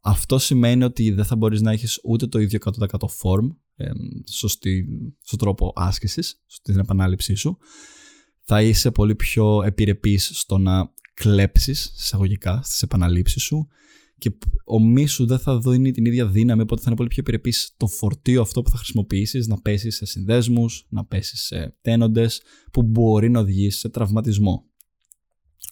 Αυτό 0.00 0.38
σημαίνει 0.38 0.84
ότι 0.84 1.10
δεν 1.10 1.24
θα 1.24 1.36
μπορείς 1.36 1.60
να 1.60 1.72
έχεις 1.72 2.00
ούτε 2.04 2.26
το 2.26 2.38
ίδιο 2.38 2.58
100% 2.58 2.86
form, 3.22 3.56
ε, 3.74 3.90
σωστή, 4.30 4.86
στο 5.22 5.36
τρόπο 5.36 5.72
άσκησης, 5.76 6.42
στην 6.46 6.78
επανάληψή 6.78 7.34
σου, 7.34 7.58
θα 8.42 8.62
είσαι 8.62 8.90
πολύ 8.90 9.14
πιο 9.14 9.62
επιρρεπής 9.62 10.30
στο 10.34 10.58
να 10.58 10.92
κλέψεις, 11.14 11.92
εισαγωγικά, 11.96 12.60
στις 12.64 12.82
επαναλήψεις 12.82 13.42
σου 13.42 13.68
και 14.22 14.32
ο 14.64 14.80
μη 14.80 15.06
σου 15.06 15.26
δεν 15.26 15.38
θα 15.38 15.58
δίνει 15.58 15.90
την 15.90 16.04
ίδια 16.04 16.26
δύναμη, 16.26 16.62
οπότε 16.62 16.80
θα 16.80 16.86
είναι 16.86 16.96
πολύ 16.96 17.08
πιο 17.08 17.20
επιρρεπής 17.20 17.74
το 17.76 17.86
φορτίο 17.86 18.40
αυτό 18.40 18.62
που 18.62 18.70
θα 18.70 18.76
χρησιμοποιήσεις 18.76 19.46
να 19.46 19.60
πέσεις 19.60 19.96
σε 19.96 20.06
συνδέσμους, 20.06 20.86
να 20.88 21.04
πέσεις 21.04 21.40
σε 21.40 21.76
τένοντες, 21.80 22.42
που 22.72 22.82
μπορεί 22.82 23.30
να 23.30 23.40
οδηγήσει 23.40 23.78
σε 23.78 23.88
τραυματισμό. 23.88 24.64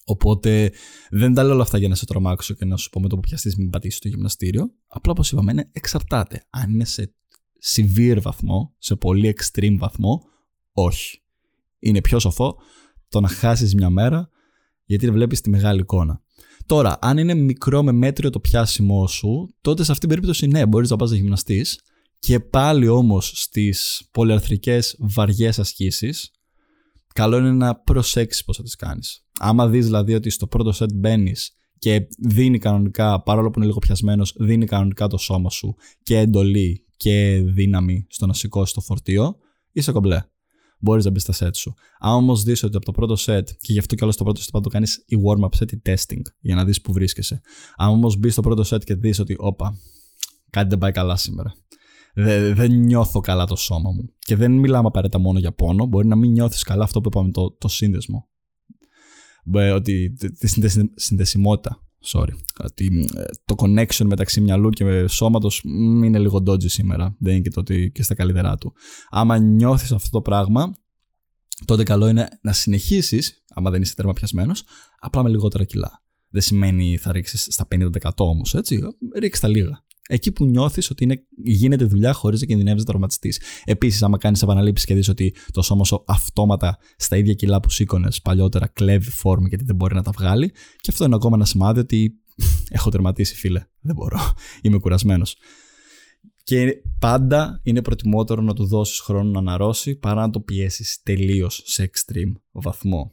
Οπότε 0.04 0.72
δεν 1.10 1.34
τα 1.34 1.44
λέω 1.44 1.52
όλα 1.52 1.62
αυτά 1.62 1.78
για 1.78 1.88
να 1.88 1.94
σε 1.94 2.06
τρομάξω 2.06 2.54
και 2.54 2.64
να 2.64 2.76
σου 2.76 2.90
πω 2.90 3.00
με 3.00 3.08
το 3.08 3.14
που 3.14 3.20
πιαστείς 3.20 3.56
μην 3.56 3.70
πατήσεις 3.70 3.98
το 3.98 4.08
γυμναστήριο. 4.08 4.72
Απλά 4.86 5.12
όπως 5.12 5.32
είπαμε 5.32 5.70
εξαρτάται. 5.72 6.44
Αν 6.50 6.70
είναι 6.70 6.84
σε 6.84 7.14
severe 7.76 8.18
βαθμό, 8.22 8.74
σε 8.78 8.96
πολύ 8.96 9.34
extreme 9.36 9.76
βαθμό, 9.78 10.22
όχι. 10.72 11.22
Είναι 11.78 12.00
πιο 12.00 12.18
σοφό 12.18 12.56
το 13.08 13.20
να 13.20 13.28
χάσεις 13.28 13.74
μια 13.74 13.90
μέρα 13.90 14.30
γιατί 14.90 15.10
βλέπεις 15.10 15.40
τη 15.40 15.50
μεγάλη 15.50 15.80
εικόνα. 15.80 16.22
Τώρα, 16.66 16.98
αν 17.00 17.18
είναι 17.18 17.34
μικρό 17.34 17.82
με 17.82 17.92
μέτριο 17.92 18.30
το 18.30 18.40
πιάσιμό 18.40 19.06
σου, 19.06 19.54
τότε 19.60 19.84
σε 19.84 19.92
αυτήν 19.92 20.08
την 20.08 20.18
περίπτωση 20.18 20.46
ναι, 20.46 20.66
μπορείς 20.66 20.90
να 20.90 20.96
πας 20.96 21.10
να 21.10 21.16
γυμναστείς 21.16 21.80
και 22.18 22.40
πάλι 22.40 22.88
όμως 22.88 23.32
στις 23.34 24.08
πολυαρθρικές 24.10 24.96
βαριές 24.98 25.58
ασκήσεις, 25.58 26.30
καλό 27.14 27.36
είναι 27.36 27.52
να 27.52 27.76
προσέξεις 27.76 28.44
πώς 28.44 28.56
θα 28.56 28.62
τις 28.62 28.76
κάνεις. 28.76 29.26
Άμα 29.40 29.68
δεις 29.68 29.84
δηλαδή 29.84 30.14
ότι 30.14 30.30
στο 30.30 30.46
πρώτο 30.46 30.72
set 30.74 30.92
μπαίνεις 30.94 31.52
και 31.78 32.06
δίνει 32.18 32.58
κανονικά, 32.58 33.22
παρόλο 33.22 33.50
που 33.50 33.58
είναι 33.58 33.66
λίγο 33.66 33.78
πιασμένος, 33.78 34.34
δίνει 34.38 34.66
κανονικά 34.66 35.06
το 35.06 35.16
σώμα 35.16 35.50
σου 35.50 35.74
και 36.02 36.18
εντολή 36.18 36.86
και 36.96 37.42
δύναμη 37.44 38.06
στο 38.08 38.26
να 38.26 38.32
σηκώσει 38.32 38.74
το 38.74 38.80
φορτίο, 38.80 39.36
είσαι 39.72 39.92
κομπλέ. 39.92 40.22
Μπορείς 40.80 41.04
να 41.04 41.10
μπεις 41.10 41.22
στα 41.22 41.46
set 41.46 41.50
σου. 41.54 41.74
Αν 41.98 42.12
όμως 42.12 42.42
δεις 42.42 42.62
ότι 42.62 42.76
από 42.76 42.84
το 42.84 42.92
πρώτο 42.92 43.14
set, 43.18 43.44
και 43.60 43.72
γι' 43.72 43.78
αυτό 43.78 43.94
κι 43.94 44.02
άλλο 44.02 44.12
στο 44.12 44.24
πρώτο 44.24 44.40
set 44.40 44.48
θα 44.52 44.60
το 44.60 44.68
κάνεις 44.68 45.04
η 45.06 45.16
warm-up 45.26 45.58
set 45.58 45.72
ή 45.72 45.82
testing, 45.84 46.22
για 46.40 46.54
να 46.54 46.64
δεις 46.64 46.80
που 46.80 46.92
βρίσκεσαι. 46.92 47.40
Αν 47.76 47.88
όμως 47.88 48.16
μπεις 48.16 48.32
στο 48.32 48.42
πρώτο 48.42 48.76
set 48.76 48.84
και 48.84 48.94
δεις 48.94 49.18
ότι, 49.18 49.36
όπα, 49.38 49.78
κάτι 50.50 50.68
δεν 50.68 50.78
πάει 50.78 50.92
καλά 50.92 51.16
σήμερα. 51.16 51.54
Δεν, 52.14 52.54
δεν 52.54 52.72
νιώθω 52.72 53.20
καλά 53.20 53.44
το 53.44 53.56
σώμα 53.56 53.90
μου. 53.90 54.14
Και 54.18 54.36
δεν 54.36 54.52
μιλάμε 54.52 54.86
απαραίτητα 54.86 55.18
μόνο 55.18 55.38
για 55.38 55.52
πόνο. 55.52 55.86
Μπορεί 55.86 56.06
να 56.06 56.16
μην 56.16 56.30
νιώθεις 56.30 56.62
καλά 56.62 56.84
αυτό 56.84 57.00
που 57.00 57.08
είπαμε, 57.12 57.30
το, 57.30 57.52
το 57.52 57.68
σύνδεσμο. 57.68 58.28
Ε, 59.54 59.70
ότι 59.70 60.12
τη 60.38 60.48
συνδεσιμότητα 60.94 61.89
sorry, 62.04 62.32
ότι 62.64 63.08
ε, 63.16 63.22
το 63.44 63.54
connection 63.58 64.04
μεταξύ 64.04 64.40
μυαλού 64.40 64.70
και 64.70 65.06
σώματος 65.06 65.60
είναι 66.04 66.18
λίγο 66.18 66.42
dodgy 66.46 66.70
σήμερα, 66.70 67.16
δεν 67.18 67.32
είναι 67.32 67.42
και, 67.42 67.50
το 67.50 67.60
ότι 67.60 67.90
και 67.94 68.02
στα 68.02 68.14
καλύτερά 68.14 68.56
του. 68.56 68.72
Άμα 69.10 69.38
νιώθεις 69.38 69.92
αυτό 69.92 70.10
το 70.10 70.22
πράγμα, 70.22 70.74
τότε 71.64 71.82
καλό 71.82 72.08
είναι 72.08 72.28
να 72.42 72.52
συνεχίσεις, 72.52 73.44
άμα 73.54 73.70
δεν 73.70 73.82
είσαι 73.82 73.94
τέρμα 73.94 74.12
πιασμένος, 74.12 74.64
απλά 74.98 75.22
με 75.22 75.28
λιγότερα 75.28 75.64
κιλά. 75.64 76.02
Δεν 76.28 76.42
σημαίνει 76.42 76.96
θα 76.96 77.12
ρίξεις 77.12 77.46
στα 77.50 77.68
50% 77.70 78.10
όμως, 78.16 78.54
έτσι, 78.54 78.80
ρίξεις 79.18 79.40
τα 79.40 79.48
λίγα 79.48 79.84
εκεί 80.10 80.32
που 80.32 80.44
νιώθεις 80.44 80.90
ότι 80.90 81.04
είναι, 81.04 81.24
γίνεται 81.44 81.84
δουλειά 81.84 82.12
χωρίς 82.12 82.40
να 82.40 82.46
κινδυνεύεις 82.46 82.80
να 82.80 82.86
τραυματιστείς. 82.86 83.40
Επίσης, 83.64 84.02
άμα 84.02 84.18
κάνεις 84.18 84.42
επαναλήψεις 84.42 84.86
και 84.86 84.94
δεις 84.94 85.08
ότι 85.08 85.34
το 85.52 85.62
σώμα 85.62 85.84
σου 85.84 86.04
αυτόματα 86.06 86.78
στα 86.96 87.16
ίδια 87.16 87.34
κιλά 87.34 87.60
που 87.60 87.70
σήκωνες 87.70 88.22
παλιότερα 88.22 88.66
κλέβει 88.66 89.10
φόρμα 89.10 89.48
γιατί 89.48 89.64
δεν 89.64 89.76
μπορεί 89.76 89.94
να 89.94 90.02
τα 90.02 90.10
βγάλει, 90.10 90.50
και 90.50 90.90
αυτό 90.90 91.04
είναι 91.04 91.14
ακόμα 91.14 91.36
ένα 91.36 91.44
σημάδι 91.44 91.80
ότι 91.80 92.14
έχω 92.78 92.90
τερματίσει, 92.90 93.34
φίλε. 93.34 93.64
Δεν 93.80 93.94
μπορώ. 93.94 94.18
Είμαι 94.62 94.78
κουρασμένος. 94.78 95.36
Και 96.42 96.82
πάντα 96.98 97.60
είναι 97.62 97.82
προτιμότερο 97.82 98.42
να 98.42 98.54
του 98.54 98.66
δώσεις 98.66 98.98
χρόνο 98.98 99.30
να 99.30 99.38
αναρρώσει 99.38 99.94
παρά 99.94 100.20
να 100.20 100.30
το 100.30 100.40
πιέσεις 100.40 101.00
τελείως 101.02 101.62
σε 101.64 101.90
extreme 101.92 102.32
βαθμό. 102.50 103.12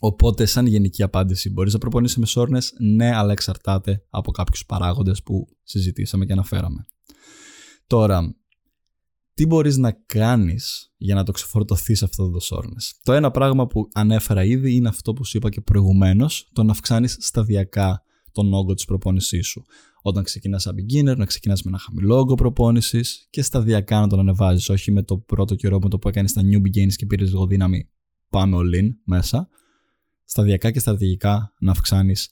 Οπότε, 0.00 0.46
σαν 0.46 0.66
γενική 0.66 1.02
απάντηση, 1.02 1.50
μπορείς 1.50 1.72
να 1.72 1.78
προπονήσεις 1.78 2.16
με 2.16 2.26
soreness, 2.26 2.72
ναι, 2.78 3.14
αλλά 3.14 3.32
εξαρτάται 3.32 4.04
από 4.10 4.30
κάποιους 4.30 4.66
παράγοντες 4.66 5.22
που 5.22 5.48
συζητήσαμε 5.62 6.26
και 6.26 6.32
αναφέραμε. 6.32 6.86
Τώρα, 7.86 8.36
τι 9.34 9.46
μπορείς 9.46 9.76
να 9.76 9.92
κάνεις 9.92 10.92
για 10.96 11.14
να 11.14 11.22
το 11.22 11.32
ξεφορτωθείς 11.32 12.02
αυτό 12.02 12.30
το 12.30 12.40
soreness; 12.40 13.00
Το 13.02 13.12
ένα 13.12 13.30
πράγμα 13.30 13.66
που 13.66 13.88
ανέφερα 13.92 14.44
ήδη 14.44 14.74
είναι 14.74 14.88
αυτό 14.88 15.12
που 15.12 15.24
σου 15.24 15.36
είπα 15.36 15.48
και 15.48 15.60
προηγουμένως, 15.60 16.50
το 16.52 16.62
να 16.62 16.70
αυξάνεις 16.70 17.16
σταδιακά 17.20 18.02
τον 18.32 18.52
όγκο 18.52 18.74
της 18.74 18.84
προπόνησής 18.84 19.46
σου. 19.46 19.64
Όταν 20.02 20.24
ξεκινάς 20.24 20.62
σαν 20.62 20.74
beginner, 20.74 21.16
να 21.16 21.24
ξεκινάς 21.24 21.62
με 21.62 21.70
ένα 21.70 21.78
χαμηλό 21.78 22.18
όγκο 22.18 22.34
προπόνησης 22.34 23.26
και 23.30 23.42
σταδιακά 23.42 24.00
να 24.00 24.06
τον 24.06 24.18
ανεβάζεις, 24.18 24.68
όχι 24.68 24.92
με 24.92 25.02
το 25.02 25.18
πρώτο 25.18 25.54
καιρό 25.54 25.78
με 25.82 25.88
το 25.88 25.98
που 25.98 26.08
έκανες 26.08 26.32
τα 26.32 26.42
newbie 26.42 26.56
gains 26.56 26.94
και 26.96 27.06
πήρες 27.06 27.30
λίγο 27.30 27.46
δύναμη, 27.46 27.90
πάμε 28.28 28.56
all 28.56 28.82
in 28.82 28.88
μέσα, 29.04 29.48
σταδιακά 30.28 30.70
και 30.70 30.78
στρατηγικά 30.78 31.52
να 31.60 31.70
αυξάνεις 31.70 32.30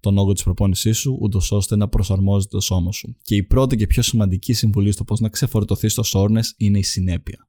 τον 0.00 0.18
όγκο 0.18 0.32
της 0.32 0.42
προπόνησής 0.42 0.98
σου, 0.98 1.18
ούτως 1.20 1.52
ώστε 1.52 1.76
να 1.76 1.88
προσαρμόζεται 1.88 2.56
το 2.56 2.60
σώμα 2.60 2.92
σου. 2.92 3.16
Και 3.22 3.34
η 3.34 3.42
πρώτη 3.42 3.76
και 3.76 3.86
πιο 3.86 4.02
σημαντική 4.02 4.52
συμβουλή 4.52 4.92
στο 4.92 5.04
πώς 5.04 5.20
να 5.20 5.28
ξεφορτωθείς 5.28 5.92
το 5.92 6.02
soreness 6.02 6.40
είναι 6.56 6.78
η 6.78 6.82
συνέπεια. 6.82 7.48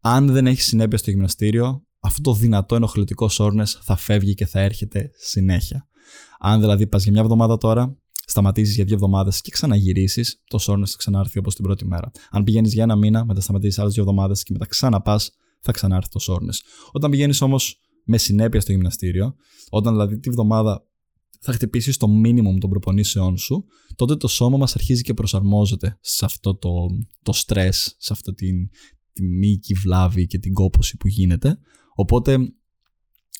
Αν 0.00 0.26
δεν 0.26 0.46
έχεις 0.46 0.64
συνέπεια 0.64 0.98
στο 0.98 1.10
γυμναστήριο, 1.10 1.82
αυτό 2.00 2.20
το 2.20 2.34
δυνατό 2.34 2.74
ενοχλητικό 2.74 3.28
soreness 3.28 3.64
θα 3.80 3.96
φεύγει 3.96 4.34
και 4.34 4.46
θα 4.46 4.60
έρχεται 4.60 5.10
συνέχεια. 5.14 5.88
Αν 6.38 6.60
δηλαδή 6.60 6.86
πας 6.86 7.02
για 7.02 7.12
μια 7.12 7.20
εβδομάδα 7.20 7.58
τώρα, 7.58 7.98
σταματήσεις 8.26 8.74
για 8.74 8.84
δύο 8.84 8.94
εβδομάδες 8.94 9.40
και 9.40 9.50
ξαναγυρίσεις, 9.50 10.42
το 10.46 10.58
soreness 10.58 10.86
θα 10.86 10.96
ξανάρθει 10.96 11.38
όπως 11.38 11.54
την 11.54 11.64
πρώτη 11.64 11.86
μέρα. 11.86 12.10
Αν 12.30 12.44
πηγαίνεις 12.44 12.72
για 12.72 12.82
ένα 12.82 12.96
μήνα, 12.96 13.24
μετά 13.24 13.40
σταματήσεις 13.40 13.78
άλλες 13.78 13.92
δύο 13.92 14.02
εβδομάδες 14.02 14.42
και 14.42 14.52
μετά 14.52 14.66
ξαναπάς, 14.66 15.30
θα 15.60 15.72
ξανάρθει 15.72 16.10
το 16.10 16.18
soreness. 16.18 16.52
Όταν 16.92 17.10
πηγαίνεις 17.10 17.40
όμως 17.40 17.80
με 18.10 18.18
συνέπεια 18.18 18.60
στο 18.60 18.72
γυμναστήριο, 18.72 19.34
όταν 19.70 19.92
δηλαδή 19.92 20.18
τη 20.18 20.30
βδομάδα 20.30 20.86
θα 21.40 21.52
χτυπήσεις 21.52 21.96
το 21.96 22.06
minimum 22.24 22.58
των 22.60 22.70
προπονήσεών 22.70 23.36
σου, 23.36 23.64
τότε 23.94 24.16
το 24.16 24.28
σώμα 24.28 24.56
μας 24.56 24.74
αρχίζει 24.74 25.02
και 25.02 25.14
προσαρμόζεται 25.14 25.98
σε 26.00 26.24
αυτό 26.24 26.54
το, 26.54 26.70
το 27.22 27.32
stress, 27.36 27.72
σε 27.98 28.12
αυτή 28.12 28.34
την, 28.34 28.68
τη 29.12 29.22
μυϊκή 29.22 29.74
βλάβη 29.74 30.26
και 30.26 30.38
την 30.38 30.52
κόπωση 30.52 30.96
που 30.96 31.08
γίνεται. 31.08 31.58
Οπότε 31.94 32.38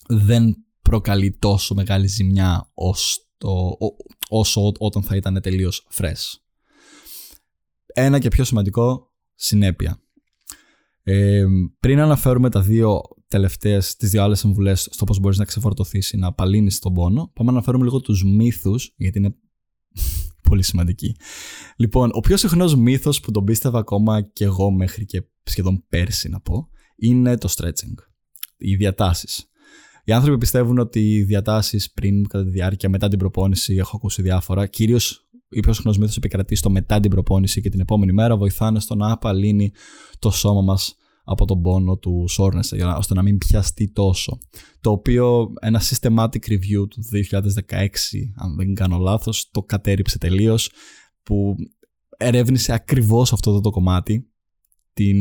δεν 0.09 0.57
προκαλεί 0.83 1.33
τόσο 1.33 1.75
μεγάλη 1.75 2.07
ζημιά 2.07 2.71
όσο 4.29 4.73
όταν 4.79 5.03
θα 5.03 5.17
ήταν 5.17 5.41
τελείως 5.41 5.87
fresh. 5.95 6.39
Ένα 7.87 8.19
και 8.19 8.29
πιο 8.29 8.45
σημαντικό, 8.45 9.13
συνέπεια. 9.35 10.03
Ε, 11.03 11.45
πριν 11.81 12.01
αναφέρουμε 12.01 12.51
τα 12.51 12.61
δύο 12.63 13.01
τελευταίες, 13.29 13.97
τις 13.97 14.11
δύο 14.11 14.23
άλλες 14.23 14.39
συμβουλές 14.39 14.89
στο 14.91 15.05
πώς 15.05 15.19
μπορείς 15.19 15.39
να 15.39 15.45
ξεφορτωθείς 15.45 16.11
ή 16.11 16.17
να 16.17 16.27
απαλύνεις 16.27 16.79
τον 16.79 16.93
πόνο, 16.93 17.31
πάμε 17.35 17.51
να 17.51 17.57
αναφέρουμε 17.57 17.85
λίγο 17.85 18.01
τους 18.01 18.25
μύθους, 18.25 18.95
γιατί 18.97 19.19
είναι 19.19 19.35
πολύ 20.49 20.63
σημαντικοί. 20.63 21.17
Λοιπόν, 21.77 22.11
ο 22.13 22.21
πιο 22.21 22.37
συχνός 22.37 22.75
μύθος 22.75 23.21
που 23.21 23.31
τον 23.31 23.45
πίστευα 23.45 23.79
ακόμα 23.79 24.21
και 24.23 24.45
εγώ 24.45 24.71
μέχρι 24.71 25.05
και 25.05 25.23
σχεδόν 25.43 25.85
πέρσι 25.89 26.29
να 26.29 26.41
πω, 26.41 26.69
είναι 26.97 27.37
το 27.37 27.49
stretching. 27.57 27.95
Οι 28.57 28.77
διατάσεις. 28.77 29.47
Οι 30.05 30.13
άνθρωποι 30.13 30.39
πιστεύουν 30.39 30.79
ότι 30.79 31.15
οι 31.15 31.23
διατάσεις 31.23 31.93
πριν, 31.93 32.29
κατά 32.29 32.45
τη 32.45 32.51
διάρκεια, 32.51 32.89
μετά 32.89 33.09
την 33.09 33.19
προπόνηση, 33.19 33.75
έχω 33.75 33.97
ακούσει 33.97 34.23
διάφορα, 34.23 34.67
κυρίως 34.67 35.29
η 35.49 35.61
πιο 35.61 35.73
συχνός 35.73 35.99
μύθος 35.99 36.17
επικρατεί 36.17 36.55
στο 36.55 36.71
μετά 36.71 37.01
την 37.01 37.11
προπόνηση 37.11 37.61
και 37.61 37.69
την 37.69 37.81
επόμενη 37.81 38.13
μέρα, 38.13 38.37
βοηθάνε 38.37 38.81
στο 38.81 38.95
να 38.95 39.13
απαλύνει 39.13 39.73
το 40.19 40.31
σώμα 40.31 40.63
μας 40.63 40.97
από 41.31 41.45
τον 41.45 41.63
πόνο 41.63 41.97
του 41.97 42.27
soreness 42.39 42.97
ώστε 42.97 43.15
να 43.15 43.23
μην 43.23 43.39
πιαστεί 43.39 43.93
τόσο. 43.93 44.39
Το 44.81 44.91
οποίο 44.91 45.53
ένα 45.61 45.83
systematic 45.83 46.49
review 46.49 46.89
του 46.91 47.03
2016, 47.69 47.87
αν 48.37 48.57
δεν 48.57 48.75
κάνω 48.75 48.99
λάθος, 48.99 49.49
το 49.51 49.63
κατέριψε 49.63 50.19
τελείως 50.19 50.71
που 51.23 51.55
ερεύνησε 52.17 52.73
ακριβώς 52.73 53.33
αυτό 53.33 53.61
το 53.61 53.71
κομμάτι, 53.71 54.31
την 54.93 55.19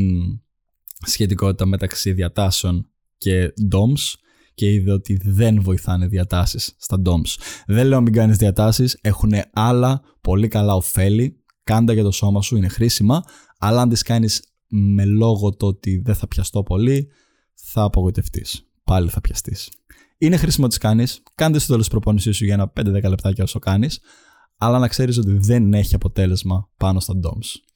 σχετικότητα 1.05 1.65
μεταξύ 1.65 2.13
διατάσεων 2.13 2.89
και 3.17 3.53
DOMS 3.71 4.13
και 4.53 4.73
είδε 4.73 4.91
ότι 4.91 5.19
δεν 5.23 5.61
βοηθάνε 5.61 6.07
διατάσεις 6.07 6.75
στα 6.77 7.01
DOMS. 7.05 7.41
Δεν 7.65 7.87
λέω 7.87 8.01
μην 8.01 8.13
κάνεις 8.13 8.37
διατάσεις, 8.37 8.97
έχουν 9.01 9.31
άλλα 9.53 10.01
πολύ 10.21 10.47
καλά 10.47 10.73
ωφέλη, 10.73 11.43
κάντα 11.63 11.93
για 11.93 12.03
το 12.03 12.11
σώμα 12.11 12.41
σου, 12.41 12.55
είναι 12.55 12.67
χρήσιμα, 12.67 13.23
αλλά 13.59 13.81
αν 13.81 13.89
τις 13.89 14.01
κάνεις 14.01 14.56
με 14.67 15.05
λόγο 15.05 15.55
το 15.55 15.65
ότι 15.65 16.01
δεν 16.05 16.15
θα 16.15 16.27
πιαστώ 16.27 16.63
πολύ, 16.63 17.07
θα 17.53 17.83
απογοητευτείς. 17.83 18.67
Πάλι 18.83 19.09
θα 19.09 19.21
πιαστείς. 19.21 19.69
Είναι 20.17 20.37
χρήσιμο 20.37 20.63
να 20.63 20.69
τις 20.69 20.77
κάνεις. 20.77 21.23
Κάντε 21.35 21.59
στο 21.59 21.71
τέλος 21.71 21.87
προπόνησής 21.87 22.35
σου 22.37 22.45
για 22.45 22.53
ένα 22.53 22.71
5-10 22.75 23.09
λεπτάκια 23.09 23.43
όσο 23.43 23.59
κάνεις, 23.59 23.99
αλλά 24.57 24.79
να 24.79 24.87
ξέρεις 24.87 25.17
ότι 25.17 25.37
δεν 25.37 25.73
έχει 25.73 25.95
αποτέλεσμα 25.95 26.69
πάνω 26.77 26.99
στα 26.99 27.13
DOMS. 27.23 27.75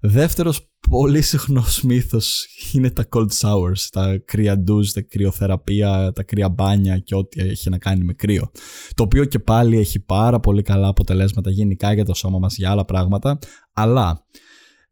Δεύτερος 0.00 0.72
πολύ 0.90 1.22
συχνός 1.22 1.82
μύθος 1.82 2.46
είναι 2.72 2.90
τα 2.90 3.08
cold 3.10 3.28
showers, 3.40 3.88
τα 3.92 4.18
κρύα 4.24 4.58
ντουζ, 4.58 4.90
τα 4.90 5.00
κρυοθεραπεία, 5.00 6.12
τα 6.12 6.22
κρύα 6.22 6.48
μπάνια 6.48 6.98
και 6.98 7.14
ό,τι 7.14 7.40
έχει 7.40 7.70
να 7.70 7.78
κάνει 7.78 8.04
με 8.04 8.12
κρύο. 8.12 8.50
Το 8.94 9.02
οποίο 9.02 9.24
και 9.24 9.38
πάλι 9.38 9.78
έχει 9.78 10.00
πάρα 10.00 10.40
πολύ 10.40 10.62
καλά 10.62 10.88
αποτελέσματα 10.88 11.50
γενικά 11.50 11.92
για 11.92 12.04
το 12.04 12.14
σώμα 12.14 12.38
μας 12.38 12.56
για 12.56 12.70
άλλα 12.70 12.84
πράγματα, 12.84 13.38
αλλά 13.72 14.26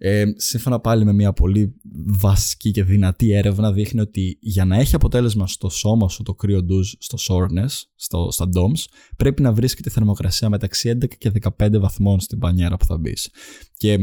Ε, 0.02 0.24
σύμφωνα 0.36 0.80
πάλι 0.80 1.04
με 1.04 1.12
μια 1.12 1.32
πολύ 1.32 1.74
βασική 2.06 2.70
και 2.70 2.84
δυνατή 2.84 3.32
έρευνα 3.32 3.72
δείχνει 3.72 4.00
ότι 4.00 4.38
για 4.40 4.64
να 4.64 4.76
έχει 4.76 4.94
αποτέλεσμα 4.94 5.46
στο 5.46 5.68
σώμα 5.68 6.08
σου 6.08 6.22
το 6.22 6.34
κρύο 6.34 6.62
ντουζ 6.62 6.92
στο 6.98 7.18
soreness, 7.28 7.68
στο, 7.94 8.28
στα 8.30 8.48
DOMS, 8.54 8.84
πρέπει 9.16 9.42
να 9.42 9.52
βρίσκεται 9.52 9.90
θερμοκρασία 9.90 10.48
μεταξύ 10.48 10.98
11 11.02 11.08
και 11.18 11.32
15 11.58 11.78
βαθμών 11.80 12.20
στην 12.20 12.38
πανιέρα 12.38 12.76
που 12.76 12.84
θα 12.84 12.98
μπεις. 12.98 13.30
Και 13.76 13.98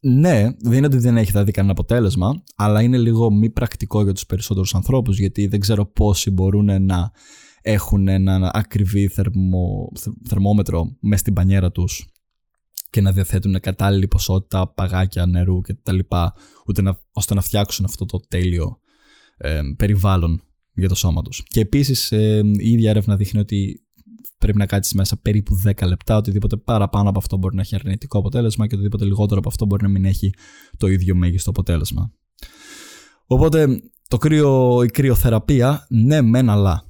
ναι, 0.00 0.48
δεν 0.58 0.72
είναι 0.72 0.86
ότι 0.86 0.98
δεν 0.98 1.16
έχει 1.16 1.30
δηλαδή 1.30 1.50
κανένα 1.50 1.72
αποτέλεσμα, 1.72 2.42
αλλά 2.56 2.82
είναι 2.82 2.98
λίγο 2.98 3.30
μη 3.30 3.50
πρακτικό 3.50 4.02
για 4.02 4.12
τους 4.12 4.26
περισσότερους 4.26 4.74
ανθρώπους, 4.74 5.18
γιατί 5.18 5.46
δεν 5.46 5.60
ξέρω 5.60 5.86
πόσοι 5.86 6.30
μπορούν 6.30 6.84
να 6.84 7.10
έχουν 7.62 8.08
ένα 8.08 8.50
ακριβή 8.54 9.08
θερμο, 9.08 9.92
θερμόμετρο 10.28 10.96
μέσα 11.00 11.20
στην 11.20 11.32
πανιέρα 11.32 11.70
τους 11.70 12.13
και 12.94 13.00
να 13.00 13.12
διαθέτουν 13.12 13.60
κατάλληλη 13.60 14.08
ποσότητα 14.08 14.72
παγάκια 14.72 15.26
νερού 15.26 15.60
και 15.60 15.74
τα 15.74 15.92
λοιπά, 15.92 16.34
ούτε 16.66 16.82
να, 16.82 17.00
ώστε 17.12 17.34
να 17.34 17.40
φτιάξουν 17.40 17.84
αυτό 17.84 18.04
το 18.04 18.20
τέλειο 18.28 18.78
ε, 19.36 19.60
περιβάλλον 19.76 20.42
για 20.74 20.88
το 20.88 20.94
σώμα 20.94 21.22
τους. 21.22 21.42
Και 21.42 21.60
επίσης 21.60 22.12
ε, 22.12 22.40
η 22.58 22.70
ίδια 22.70 22.90
έρευνα 22.90 23.16
δείχνει 23.16 23.40
ότι 23.40 23.86
πρέπει 24.38 24.58
να 24.58 24.66
κάτσεις 24.66 24.92
μέσα 24.92 25.20
περίπου 25.20 25.62
10 25.64 25.86
λεπτά. 25.86 26.16
Οτιδήποτε 26.16 26.56
παραπάνω 26.56 27.08
από 27.08 27.18
αυτό 27.18 27.36
μπορεί 27.36 27.54
να 27.54 27.60
έχει 27.60 27.74
αρνητικό 27.74 28.18
αποτέλεσμα 28.18 28.66
και 28.66 28.74
οτιδήποτε 28.74 29.04
λιγότερο 29.04 29.38
από 29.38 29.48
αυτό 29.48 29.66
μπορεί 29.66 29.82
να 29.82 29.88
μην 29.88 30.04
έχει 30.04 30.34
το 30.76 30.86
ίδιο 30.86 31.14
μέγιστο 31.14 31.50
αποτέλεσμα. 31.50 32.12
Οπότε 33.26 33.82
το 34.08 34.16
κρύο, 34.16 34.82
η 34.82 34.88
κρυοθεραπεία, 34.88 35.86
ναι, 35.88 36.22
μεν 36.22 36.50
αλλά. 36.50 36.84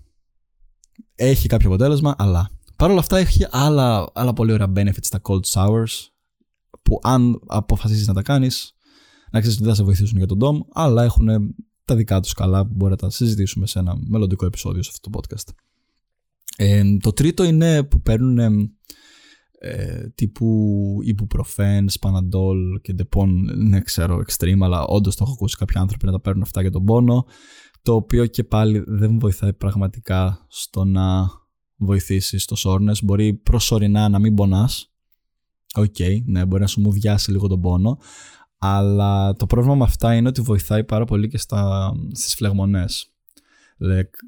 Έχει 1.14 1.49
κάποιο 1.49 1.68
αποτέλεσμα, 1.68 2.14
αλλά. 2.18 2.50
Παρ' 2.76 2.90
όλα 2.90 2.99
αυτά 2.99 3.16
έχει 3.16 3.47
άλλα, 3.50 4.11
άλλα 4.14 4.33
πολύ 4.33 4.52
ωραία 4.52 4.73
benefits 4.76 4.99
στα 5.00 5.21
cold 5.23 5.45
showers 5.52 6.09
που 6.83 6.99
αν 7.02 7.40
αποφασίσεις 7.47 8.07
να 8.07 8.14
τα 8.14 8.23
κάνεις 8.23 8.75
να 9.31 9.40
ξέρεις 9.40 9.59
ότι 9.59 9.66
δεν 9.66 9.75
θα 9.75 9.78
σε 9.78 9.85
βοηθήσουν 9.85 10.16
για 10.16 10.26
τον 10.26 10.38
DOM 10.43 10.66
αλλά 10.73 11.04
έχουν 11.04 11.54
τα 11.85 11.97
δικά 11.97 12.21
τους 12.21 12.33
καλά 12.33 12.66
που 12.66 12.73
μπορεί 12.75 12.90
να 12.90 12.97
τα 12.97 13.11
συζητήσουμε 13.11 13.66
σε 13.66 13.78
ένα 13.78 13.97
μελλοντικό 14.09 14.47
επεισόδιο 14.47 14.83
σε 14.83 14.90
αυτό 14.93 15.11
το 15.11 15.19
podcast. 15.19 15.54
Ε, 16.57 16.97
το 16.97 17.12
τρίτο 17.12 17.45
είναι 17.45 17.83
που 17.85 18.00
παίρνουν 18.00 18.38
ε, 19.59 20.09
τύπου 20.14 20.97
ibuprofen, 21.07 21.85
spanadol 22.00 22.81
και 22.83 22.95
depon, 22.99 23.28
δεν 23.71 23.85
ξέρω, 23.85 24.23
extreme, 24.26 24.59
αλλά 24.61 24.85
όντως 24.85 25.16
το 25.16 25.25
έχω 25.25 25.33
ακούσει 25.33 25.57
κάποιοι 25.57 25.78
άνθρωποι 25.78 26.07
να 26.07 26.12
τα 26.12 26.21
παίρνουν 26.21 26.43
αυτά 26.43 26.61
για 26.61 26.71
τον 26.71 26.85
πόνο, 26.85 27.26
το 27.83 27.95
οποίο 27.95 28.26
και 28.26 28.45
πάλι 28.45 28.85
δεν 28.87 29.19
βοηθάει 29.19 29.52
πραγματικά 29.52 30.47
στο 30.49 30.85
να 30.85 31.28
βοηθήσεις 31.84 32.44
το 32.44 32.56
soreness. 32.58 33.02
Μπορεί 33.02 33.34
προσωρινά 33.34 34.08
να 34.08 34.18
μην 34.18 34.34
πονάς, 34.34 34.92
οκ, 35.75 35.94
okay, 35.98 36.22
ναι, 36.24 36.44
μπορεί 36.44 36.62
να 36.62 36.68
σου 36.68 36.80
μουδιάσει 36.80 37.30
λίγο 37.30 37.48
τον 37.48 37.60
πόνο, 37.60 37.98
αλλά 38.58 39.32
το 39.32 39.46
πρόβλημα 39.46 39.76
με 39.76 39.84
αυτά 39.84 40.14
είναι 40.14 40.28
ότι 40.28 40.40
βοηθάει 40.40 40.84
πάρα 40.84 41.04
πολύ 41.04 41.28
και 41.28 41.38
στα, 41.38 41.92
στις 42.12 42.34
φλεγμονές 42.34 43.14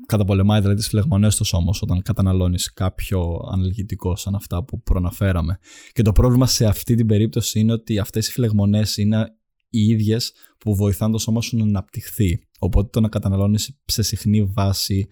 καταπολεμάει 0.06 0.60
δηλαδή 0.60 0.78
τις 0.78 0.88
φλεγμονές 0.88 1.36
του 1.36 1.44
σώμα 1.44 1.72
όταν 1.80 2.02
καταναλώνεις 2.02 2.72
κάποιο 2.72 3.40
αναλγητικό 3.52 4.16
σαν 4.16 4.34
αυτά 4.34 4.64
που 4.64 4.82
προναφέραμε. 4.82 5.58
Και 5.92 6.02
το 6.02 6.12
πρόβλημα 6.12 6.46
σε 6.46 6.66
αυτή 6.66 6.94
την 6.94 7.06
περίπτωση 7.06 7.60
είναι 7.60 7.72
ότι 7.72 7.98
αυτές 7.98 8.28
οι 8.28 8.32
φλεγμονές 8.32 8.96
είναι 8.96 9.36
οι 9.68 9.86
ίδιες 9.86 10.32
που 10.58 10.74
βοηθάνε 10.74 11.12
το 11.12 11.18
σώμα 11.18 11.40
σου 11.40 11.56
να 11.56 11.64
αναπτυχθεί. 11.64 12.46
Οπότε 12.58 12.88
το 12.92 13.00
να 13.00 13.08
καταναλώνεις 13.08 13.78
σε 13.84 14.02
συχνή 14.02 14.44
βάση 14.44 15.06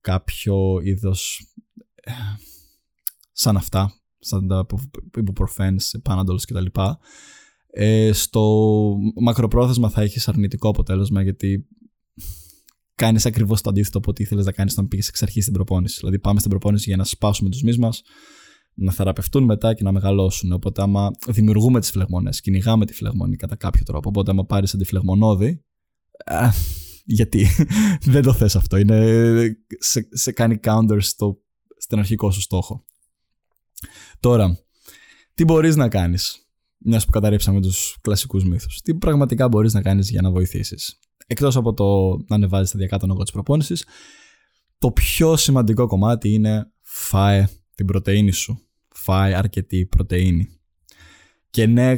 κάποιο 0.00 0.80
είδος 0.82 1.40
ε, 1.40 1.65
σαν 3.42 3.56
αυτά, 3.56 3.92
σαν 4.18 4.46
τα 4.48 4.66
ibuprofens, 5.18 6.00
panadol 6.02 6.36
κτλ. 6.46 6.80
Ε, 7.70 8.12
στο 8.12 8.64
μακροπρόθεσμα 9.20 9.90
θα 9.90 10.02
έχεις 10.02 10.28
αρνητικό 10.28 10.68
αποτέλεσμα 10.68 11.22
γιατί 11.22 11.66
κάνεις 12.94 13.26
ακριβώς 13.26 13.60
το 13.60 13.70
αντίθετο 13.70 13.98
από 13.98 14.10
ό,τι 14.10 14.22
ήθελες 14.22 14.44
να 14.44 14.52
κάνεις 14.52 14.72
όταν 14.72 14.88
πήγες 14.88 15.08
εξ 15.08 15.22
αρχής 15.22 15.42
στην 15.42 15.54
προπόνηση. 15.54 15.96
Δηλαδή, 15.98 16.18
πάμε 16.18 16.38
στην 16.38 16.50
προπόνηση 16.50 16.84
για 16.88 16.96
να 16.96 17.04
σπάσουμε 17.04 17.50
τους 17.50 17.62
μυς 17.62 17.78
μας, 17.78 18.02
να 18.74 18.92
θεραπευτούν 18.92 19.44
μετά 19.44 19.74
και 19.74 19.82
να 19.82 19.92
μεγαλώσουν. 19.92 20.52
Οπότε, 20.52 20.82
άμα 20.82 21.10
δημιουργούμε 21.28 21.80
τις 21.80 21.90
φλεγμόνε, 21.90 22.30
κυνηγάμε 22.30 22.86
τη 22.86 22.92
φλεγμόνη 22.92 23.36
κατά 23.36 23.56
κάποιο 23.56 23.82
τρόπο. 23.84 24.08
Οπότε, 24.08 24.30
άμα 24.30 24.44
πάρεις 24.44 24.74
αντιφλεγμονώδη. 24.74 25.64
Α, 26.24 26.48
γιατί; 27.04 27.46
Δεν 28.12 28.22
το 28.22 28.32
θες 28.32 28.56
αυτό. 28.56 28.76
Είναι, 28.76 29.56
σε, 29.78 30.08
σε 30.10 30.32
κάνει 30.32 30.58
counter 30.62 30.96
στο, 30.98 31.38
στον 31.76 31.98
αρχικό 31.98 32.30
σου 32.30 32.40
στόχο. 32.40 32.84
Τώρα, 34.20 34.58
τι 35.34 35.44
μπορείς 35.44 35.76
να 35.76 35.88
κάνεις 35.88 36.46
μιας 36.78 37.04
που 37.04 37.10
καταρρύψαμε 37.10 37.60
τους 37.60 37.96
κλασικούς 38.00 38.44
μύθους. 38.44 38.80
Τι 38.80 38.94
πραγματικά 38.94 39.48
μπορείς 39.48 39.72
να 39.72 39.82
κάνεις 39.82 40.10
για 40.10 40.22
να 40.22 40.30
βοηθήσεις; 40.30 40.98
Εκτός 41.26 41.56
από 41.56 41.74
το 41.74 42.16
να 42.28 42.34
ανεβάζεις 42.34 42.68
σταδιακά 42.68 42.98
τον 42.98 43.10
όγκο 43.10 43.22
της 43.22 43.32
προπόνησης, 43.32 43.84
το 44.78 44.90
πιο 44.92 45.36
σημαντικό 45.36 45.86
κομμάτι 45.86 46.32
είναι 46.32 46.72
φάε 46.80 47.48
την 47.74 47.86
πρωτεΐνη 47.86 48.30
σου. 48.30 48.60
Φάε 48.94 49.34
αρκετή 49.34 49.86
πρωτεΐνη. 49.86 50.48
Και 51.50 51.66
ναι, 51.66 51.94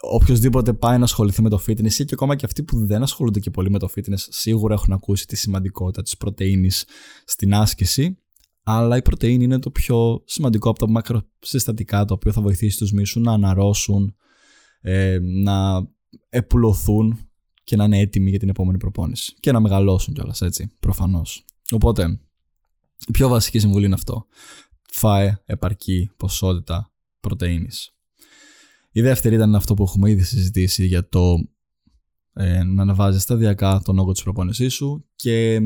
οποιοδήποτε 0.00 0.72
πάει 0.72 0.98
να 0.98 1.04
ασχοληθεί 1.04 1.42
με 1.42 1.48
το 1.48 1.62
fitness 1.66 1.92
ή 1.92 2.04
και 2.04 2.14
ακόμα 2.14 2.36
και 2.36 2.44
αυτοί 2.44 2.62
που 2.62 2.86
δεν 2.86 3.02
ασχολούνται 3.02 3.40
και 3.40 3.50
πολύ 3.50 3.70
με 3.70 3.78
το 3.78 3.88
fitness 3.96 4.18
σίγουρα 4.28 4.74
έχουν 4.74 4.92
ακούσει 4.92 5.26
τη 5.26 5.36
σημαντικότητα 5.36 6.02
της 6.02 6.16
πρωτεΐνης 6.16 6.86
στην 7.24 7.54
άσκηση 7.54 8.18
αλλά 8.70 8.96
η 8.96 9.02
πρωτεΐνη 9.02 9.44
είναι 9.44 9.58
το 9.58 9.70
πιο 9.70 10.22
σημαντικό 10.24 10.70
από 10.70 10.78
τα 10.78 10.88
μακροσυστατικά 10.88 12.04
το 12.04 12.14
οποίο 12.14 12.32
θα 12.32 12.40
βοηθήσει 12.40 12.78
τους 12.78 12.92
μίσους 12.92 13.22
να 13.22 13.32
αναρρώσουν, 13.32 14.14
ε, 14.80 15.18
να 15.20 15.88
επουλωθούν 16.28 17.28
και 17.64 17.76
να 17.76 17.84
είναι 17.84 17.98
έτοιμοι 17.98 18.30
για 18.30 18.38
την 18.38 18.48
επόμενη 18.48 18.78
προπόνηση. 18.78 19.34
Και 19.40 19.52
να 19.52 19.60
μεγαλώσουν 19.60 20.14
κιόλας, 20.14 20.40
έτσι, 20.42 20.70
προφανώς. 20.80 21.44
Οπότε, 21.70 22.20
η 23.06 23.10
πιο 23.10 23.28
βασική 23.28 23.58
συμβουλή 23.58 23.84
είναι 23.84 23.94
αυτό. 23.94 24.26
Φάε 24.90 25.38
επαρκή 25.44 26.10
ποσότητα 26.16 26.92
πρωτενη. 27.20 27.68
Η 28.90 29.00
δεύτερη 29.00 29.34
ήταν 29.34 29.54
αυτό 29.54 29.74
που 29.74 29.82
έχουμε 29.82 30.10
ήδη 30.10 30.22
συζητήσει 30.22 30.86
για 30.86 31.08
το 31.08 31.36
ε, 32.32 32.62
να 32.62 32.82
ανεβάζεις 32.82 33.22
σταδιακά 33.22 33.80
τον 33.84 33.98
όγκο 33.98 34.12
της 34.12 34.22
προπόνησής 34.22 34.74
σου 34.74 35.04
και 35.16 35.60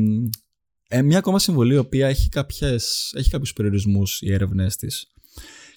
ε, 0.95 1.01
μια 1.01 1.17
ακόμα 1.17 1.39
συμβολή 1.39 1.73
η 1.73 1.77
οποία 1.77 2.07
έχει, 2.07 2.29
κάποιες, 2.29 3.13
έχει 3.17 3.29
κάποιους 3.29 3.53
περιορισμούς 3.53 4.21
οι 4.21 4.33
έρευνές 4.33 4.75
της 4.75 5.13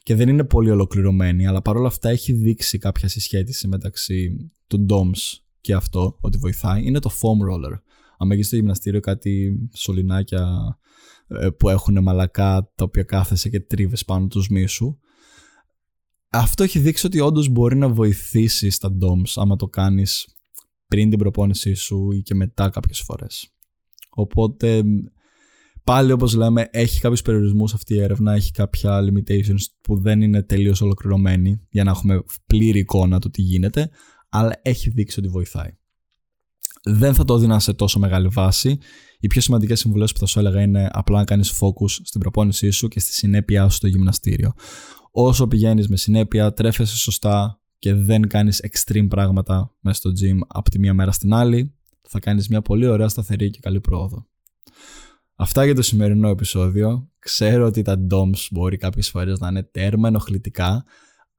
και 0.02 0.14
δεν 0.14 0.28
είναι 0.28 0.44
πολύ 0.44 0.70
ολοκληρωμένη 0.70 1.46
αλλά 1.46 1.62
παρόλα 1.62 1.86
αυτά 1.86 2.08
έχει 2.08 2.32
δείξει 2.32 2.78
κάποια 2.78 3.08
συσχέτιση 3.08 3.68
μεταξύ 3.68 4.50
του 4.66 4.86
DOMS 4.90 5.38
και 5.60 5.74
αυτό 5.74 6.18
ότι 6.20 6.38
βοηθάει 6.38 6.86
είναι 6.86 6.98
το 6.98 7.10
foam 7.10 7.50
roller. 7.50 7.80
Αν 8.18 8.30
έχεις 8.30 8.46
στο 8.46 8.56
γυμναστήριο 8.56 9.00
κάτι 9.00 9.58
σωληνάκια 9.74 10.78
ε, 11.28 11.48
που 11.50 11.68
έχουν 11.68 12.02
μαλακά 12.02 12.72
τα 12.74 12.84
οποία 12.84 13.02
κάθεσαι 13.02 13.48
και 13.48 13.60
τρίβες 13.60 14.04
πάνω 14.04 14.26
τους 14.26 14.48
μίσου 14.48 14.98
αυτό 16.28 16.62
έχει 16.62 16.78
δείξει 16.78 17.06
ότι 17.06 17.20
όντως 17.20 17.48
μπορεί 17.48 17.76
να 17.76 17.88
βοηθήσει 17.88 18.70
στα 18.70 18.96
DOMS 19.00 19.32
άμα 19.34 19.56
το 19.56 19.68
κάνεις 19.68 20.28
πριν 20.86 21.10
την 21.10 21.18
προπόνησή 21.18 21.74
σου 21.74 22.12
ή 22.12 22.22
και 22.22 22.34
μετά 22.34 22.70
κάποιες 22.70 23.00
φορές. 23.00 23.55
Οπότε 24.18 24.82
πάλι 25.84 26.12
όπως 26.12 26.34
λέμε 26.34 26.68
έχει 26.70 27.00
κάποιους 27.00 27.22
περιορισμούς 27.22 27.74
αυτή 27.74 27.94
η 27.94 28.00
έρευνα, 28.00 28.32
έχει 28.32 28.50
κάποια 28.50 29.00
limitations 29.00 29.64
που 29.80 30.00
δεν 30.00 30.20
είναι 30.20 30.42
τελείως 30.42 30.80
ολοκληρωμένη 30.80 31.60
για 31.70 31.84
να 31.84 31.90
έχουμε 31.90 32.22
πλήρη 32.46 32.78
εικόνα 32.78 33.20
του 33.20 33.30
τι 33.30 33.42
γίνεται 33.42 33.90
αλλά 34.28 34.60
έχει 34.62 34.90
δείξει 34.90 35.20
ότι 35.20 35.28
βοηθάει. 35.28 35.70
Δεν 36.84 37.14
θα 37.14 37.24
το 37.24 37.34
έδινα 37.34 37.58
σε 37.58 37.72
τόσο 37.72 37.98
μεγάλη 37.98 38.28
βάση. 38.28 38.78
Οι 39.18 39.26
πιο 39.26 39.40
σημαντικές 39.40 39.78
συμβουλές 39.78 40.12
που 40.12 40.18
θα 40.18 40.26
σου 40.26 40.38
έλεγα 40.38 40.62
είναι 40.62 40.88
απλά 40.92 41.18
να 41.18 41.24
κάνεις 41.24 41.50
focus 41.60 41.90
στην 42.02 42.20
προπόνησή 42.20 42.70
σου 42.70 42.88
και 42.88 43.00
στη 43.00 43.12
συνέπειά 43.12 43.68
σου 43.68 43.76
στο 43.76 43.86
γυμναστήριο. 43.86 44.52
Όσο 45.10 45.46
πηγαίνεις 45.48 45.88
με 45.88 45.96
συνέπεια, 45.96 46.52
τρέφεσαι 46.52 46.96
σωστά 46.96 47.60
και 47.78 47.94
δεν 47.94 48.28
κάνεις 48.28 48.64
extreme 48.70 49.06
πράγματα 49.08 49.74
μέσα 49.80 49.98
στο 49.98 50.10
gym 50.10 50.38
από 50.46 50.70
τη 50.70 50.78
μία 50.78 50.94
μέρα 50.94 51.12
στην 51.12 51.32
άλλη, 51.32 51.75
θα 52.08 52.18
κάνεις 52.18 52.48
μια 52.48 52.62
πολύ 52.62 52.86
ωραία, 52.86 53.08
σταθερή 53.08 53.50
και 53.50 53.58
καλή 53.62 53.80
πρόοδο. 53.80 54.26
Αυτά 55.36 55.64
για 55.64 55.74
το 55.74 55.82
σημερινό 55.82 56.28
επεισόδιο. 56.28 57.10
Ξέρω 57.18 57.66
ότι 57.66 57.82
τα 57.82 58.06
DOMS 58.10 58.46
μπορεί 58.50 58.76
κάποιες 58.76 59.10
φορές 59.10 59.38
να 59.38 59.48
είναι 59.48 59.62
τέρμα 59.62 60.08
ενοχλητικά, 60.08 60.84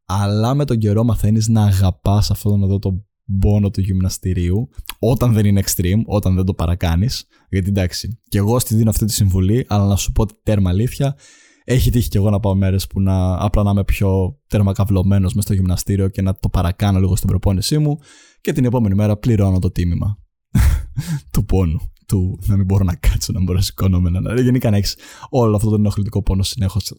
αλλά 0.06 0.54
με 0.54 0.66
τον 0.66 0.78
καιρό 0.78 1.04
μαθαίνεις 1.04 1.48
να 1.48 1.64
αγαπάς 1.64 2.32
αυτόν 2.32 2.64
εδώ 2.64 2.80
τον 2.80 3.06
πόνο 3.40 3.70
του 3.70 3.82
γυμναστηρίου, 3.82 4.70
όταν 5.00 5.34
δεν 5.34 5.46
είναι 5.46 5.62
extreme, 5.66 6.02
όταν 6.06 6.36
δεν 6.36 6.46
το 6.46 6.54
παρακάνεις. 6.54 7.26
Γιατί 7.50 7.70
εντάξει, 7.70 8.22
και 8.30 8.38
εγώ 8.38 8.60
στη 8.60 8.76
δίνω 8.76 8.90
αυτή 8.90 9.06
τη 9.06 9.14
συμβουλή, 9.14 9.66
αλλά 9.68 9.86
να 9.86 9.96
σου 9.96 10.12
πω 10.12 10.22
ότι 10.22 10.34
τέρμα 10.44 10.70
αλήθεια, 10.70 11.16
έχει 11.64 11.90
τύχει 11.90 12.10
και 12.10 12.18
εγώ 12.18 12.30
να 12.30 12.40
πάω 12.40 12.56
μέρες 12.56 12.88
που 12.88 13.02
να 13.02 13.44
απλά 13.44 13.64
να 13.64 13.72
είμαι 13.72 13.84
πιο 13.84 14.40
τερμακαυλωμένο 14.48 15.30
μες 15.36 15.44
στο 15.44 15.54
γυμναστήριο 15.54 16.10
και 16.10 16.22
να 16.22 16.36
το 16.36 16.50
παρακάνω 16.50 17.00
λίγο 17.00 17.16
στην 17.16 17.28
προπόνησή 17.28 17.78
μου 17.78 17.98
και 18.42 18.52
την 18.52 18.66
επόμενη 18.66 18.96
μέρα 18.96 19.18
πληρώνω 19.18 19.60
το 19.60 19.72
τίμημα 19.72 20.18
του 21.32 21.46
πόνου. 21.46 21.92
του 22.08 22.40
να 22.46 22.56
μην 22.56 22.66
μπορώ 22.66 22.84
να 22.84 22.96
κάτσω, 22.96 23.34
να 23.34 23.40
μπορώ 23.40 23.58
να 23.58 23.64
σηκώνομαι. 23.64 24.10
Να... 24.10 24.42
Γενικά 24.42 24.70
να 24.70 24.78
έχεις 24.78 24.96
όλο 25.30 25.56
αυτό 25.56 25.70
το 25.70 25.76
ενοχλητικό 25.76 26.24
πόνο 26.24 26.44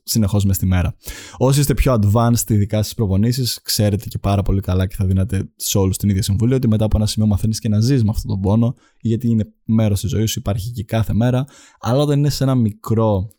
συνεχώς 0.03 0.45
μες 0.45 0.57
στη 0.57 0.67
μέρα. 0.67 0.97
Όσοι 1.37 1.61
είστε 1.61 1.75
πιο 1.75 1.99
advanced, 2.01 2.51
ειδικά 2.51 2.83
στι 2.83 2.95
προπονήσεις, 2.95 3.61
ξέρετε 3.63 4.09
και 4.09 4.19
πάρα 4.19 4.43
πολύ 4.43 4.61
καλά 4.61 4.87
και 4.87 4.95
θα 4.95 5.05
δίνατε 5.05 5.51
σε 5.57 5.79
όλους 5.79 5.97
την 5.97 6.09
ίδια 6.09 6.23
συμβουλή 6.23 6.55
ότι 6.55 6.69
μετά 6.69 6.85
από 6.85 6.97
ένα 6.97 7.07
σημείο 7.07 7.29
μαθαίνεις 7.29 7.59
και 7.59 7.69
να 7.69 7.81
ζεις 7.81 8.05
με 8.05 8.11
αυτόν 8.11 8.31
τον 8.31 8.41
πόνο, 8.41 8.75
γιατί 9.01 9.29
είναι 9.29 9.53
μέρος 9.65 10.01
της 10.01 10.11
ζωής 10.11 10.31
σου, 10.31 10.39
υπάρχει 10.39 10.71
και 10.71 10.85
κάθε 10.85 11.13
μέρα. 11.13 11.45
Αλλά 11.81 12.03
όταν 12.03 12.19
είναι 12.19 12.31
σε 12.31 12.45
ένα 12.45 12.55
μικρό, 12.55 13.31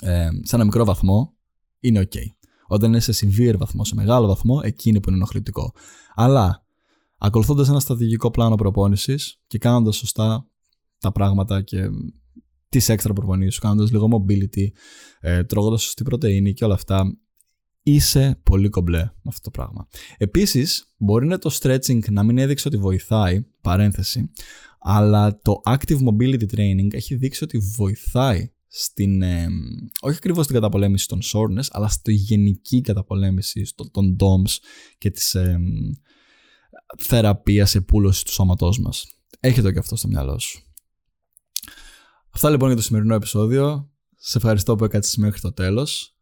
ε, 0.00 0.28
σε 0.42 0.54
ένα 0.54 0.64
μικρό 0.64 0.84
βαθμό, 0.84 1.34
είναι 1.80 2.00
OK. 2.00 2.16
Όταν 2.66 2.88
είναι 2.88 3.00
σε 3.00 3.12
severe 3.12 3.54
βαθμό, 3.58 3.84
σε 3.84 3.94
μεγάλο 3.94 4.26
βαθμό, 4.26 4.60
εκείνη 4.62 5.00
που 5.00 5.08
είναι 5.08 5.16
ενοχλητικό. 5.16 5.72
Αλλά 6.14 6.59
ακολουθώντας 7.20 7.68
ένα 7.68 7.80
στρατηγικό 7.80 8.30
πλάνο 8.30 8.54
προπόνησης 8.54 9.40
και 9.46 9.58
κάνοντας 9.58 9.96
σωστά 9.96 10.46
τα 10.98 11.12
πράγματα 11.12 11.62
και 11.62 11.88
τις 12.68 12.88
έξτρα 12.88 13.12
προπονήσεις 13.12 13.54
σου, 13.54 13.60
κάνοντας 13.60 13.90
λίγο 13.90 14.08
mobility, 14.12 14.66
ε, 15.20 15.44
τρώγοντας 15.44 15.82
σωστή 15.82 16.02
πρωτενη 16.02 16.52
και 16.52 16.64
όλα 16.64 16.74
αυτά, 16.74 17.18
είσαι 17.82 18.40
πολύ 18.42 18.68
κομπλέ 18.68 18.98
με 18.98 19.12
αυτό 19.26 19.40
το 19.40 19.50
πράγμα. 19.50 19.88
Επίσης, 20.16 20.94
μπορεί 20.96 21.26
να 21.26 21.38
το 21.38 21.50
stretching 21.60 22.10
να 22.10 22.22
μην 22.22 22.38
έδειξε 22.38 22.68
ότι 22.68 22.76
βοηθάει, 22.76 23.46
παρένθεση, 23.60 24.30
αλλά 24.78 25.40
το 25.42 25.60
active 25.64 25.98
mobility 25.98 26.44
training 26.56 26.92
έχει 26.92 27.14
δείξει 27.14 27.44
ότι 27.44 27.58
βοηθάει 27.58 28.52
στην, 28.66 29.22
ε, 29.22 29.46
όχι 30.00 30.16
ακριβώς 30.16 30.44
στην 30.44 30.56
καταπολέμηση 30.56 31.08
των 31.08 31.20
soreness, 31.22 31.66
αλλά 31.70 31.88
στη 31.88 32.12
γενική 32.12 32.80
καταπολέμηση 32.80 33.72
των 33.90 34.16
DOMS 34.20 34.56
και 34.98 35.10
της 35.10 35.34
ε, 35.34 35.58
θεραπεία 36.98 37.68
επούλωση 37.74 38.24
του 38.24 38.32
σώματός 38.32 38.78
μας. 38.78 39.06
Έχετε 39.40 39.62
το 39.62 39.72
και 39.72 39.78
αυτό 39.78 39.96
στο 39.96 40.08
μυαλό 40.08 40.38
σου. 40.38 40.62
Αυτά 42.30 42.50
λοιπόν 42.50 42.68
για 42.68 42.76
το 42.76 42.82
σημερινό 42.82 43.14
επεισόδιο. 43.14 43.90
Σε 44.16 44.38
ευχαριστώ 44.38 44.76
που 44.76 44.84
έκατσες 44.84 45.16
μέχρι 45.16 45.40
το 45.40 45.52
τέλος. 45.52 46.14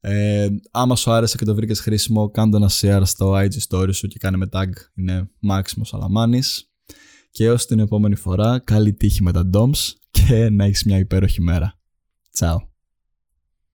Ε, 0.00 0.48
άμα 0.70 0.96
σου 0.96 1.10
άρεσε 1.10 1.36
και 1.36 1.44
το 1.44 1.54
βρήκες 1.54 1.80
χρήσιμο, 1.80 2.30
κάντε 2.30 2.56
ένα 2.56 2.70
share 2.72 3.02
στο 3.04 3.34
IG 3.36 3.52
story 3.68 3.94
σου 3.94 4.08
και 4.08 4.18
κάνε 4.18 4.36
με 4.36 4.48
tag. 4.52 4.68
Είναι 4.94 5.30
Máximo 5.50 5.82
Salamanis. 5.90 6.64
Και 7.30 7.44
έως 7.44 7.66
την 7.66 7.78
επόμενη 7.78 8.14
φορά, 8.14 8.58
καλή 8.58 8.94
τύχη 8.94 9.22
με 9.22 9.32
τα 9.32 9.50
DOMS 9.54 9.92
και 10.10 10.50
να 10.50 10.64
έχεις 10.64 10.84
μια 10.84 10.98
υπέροχη 10.98 11.40
μέρα. 11.40 11.78
Ciao. 12.38 12.71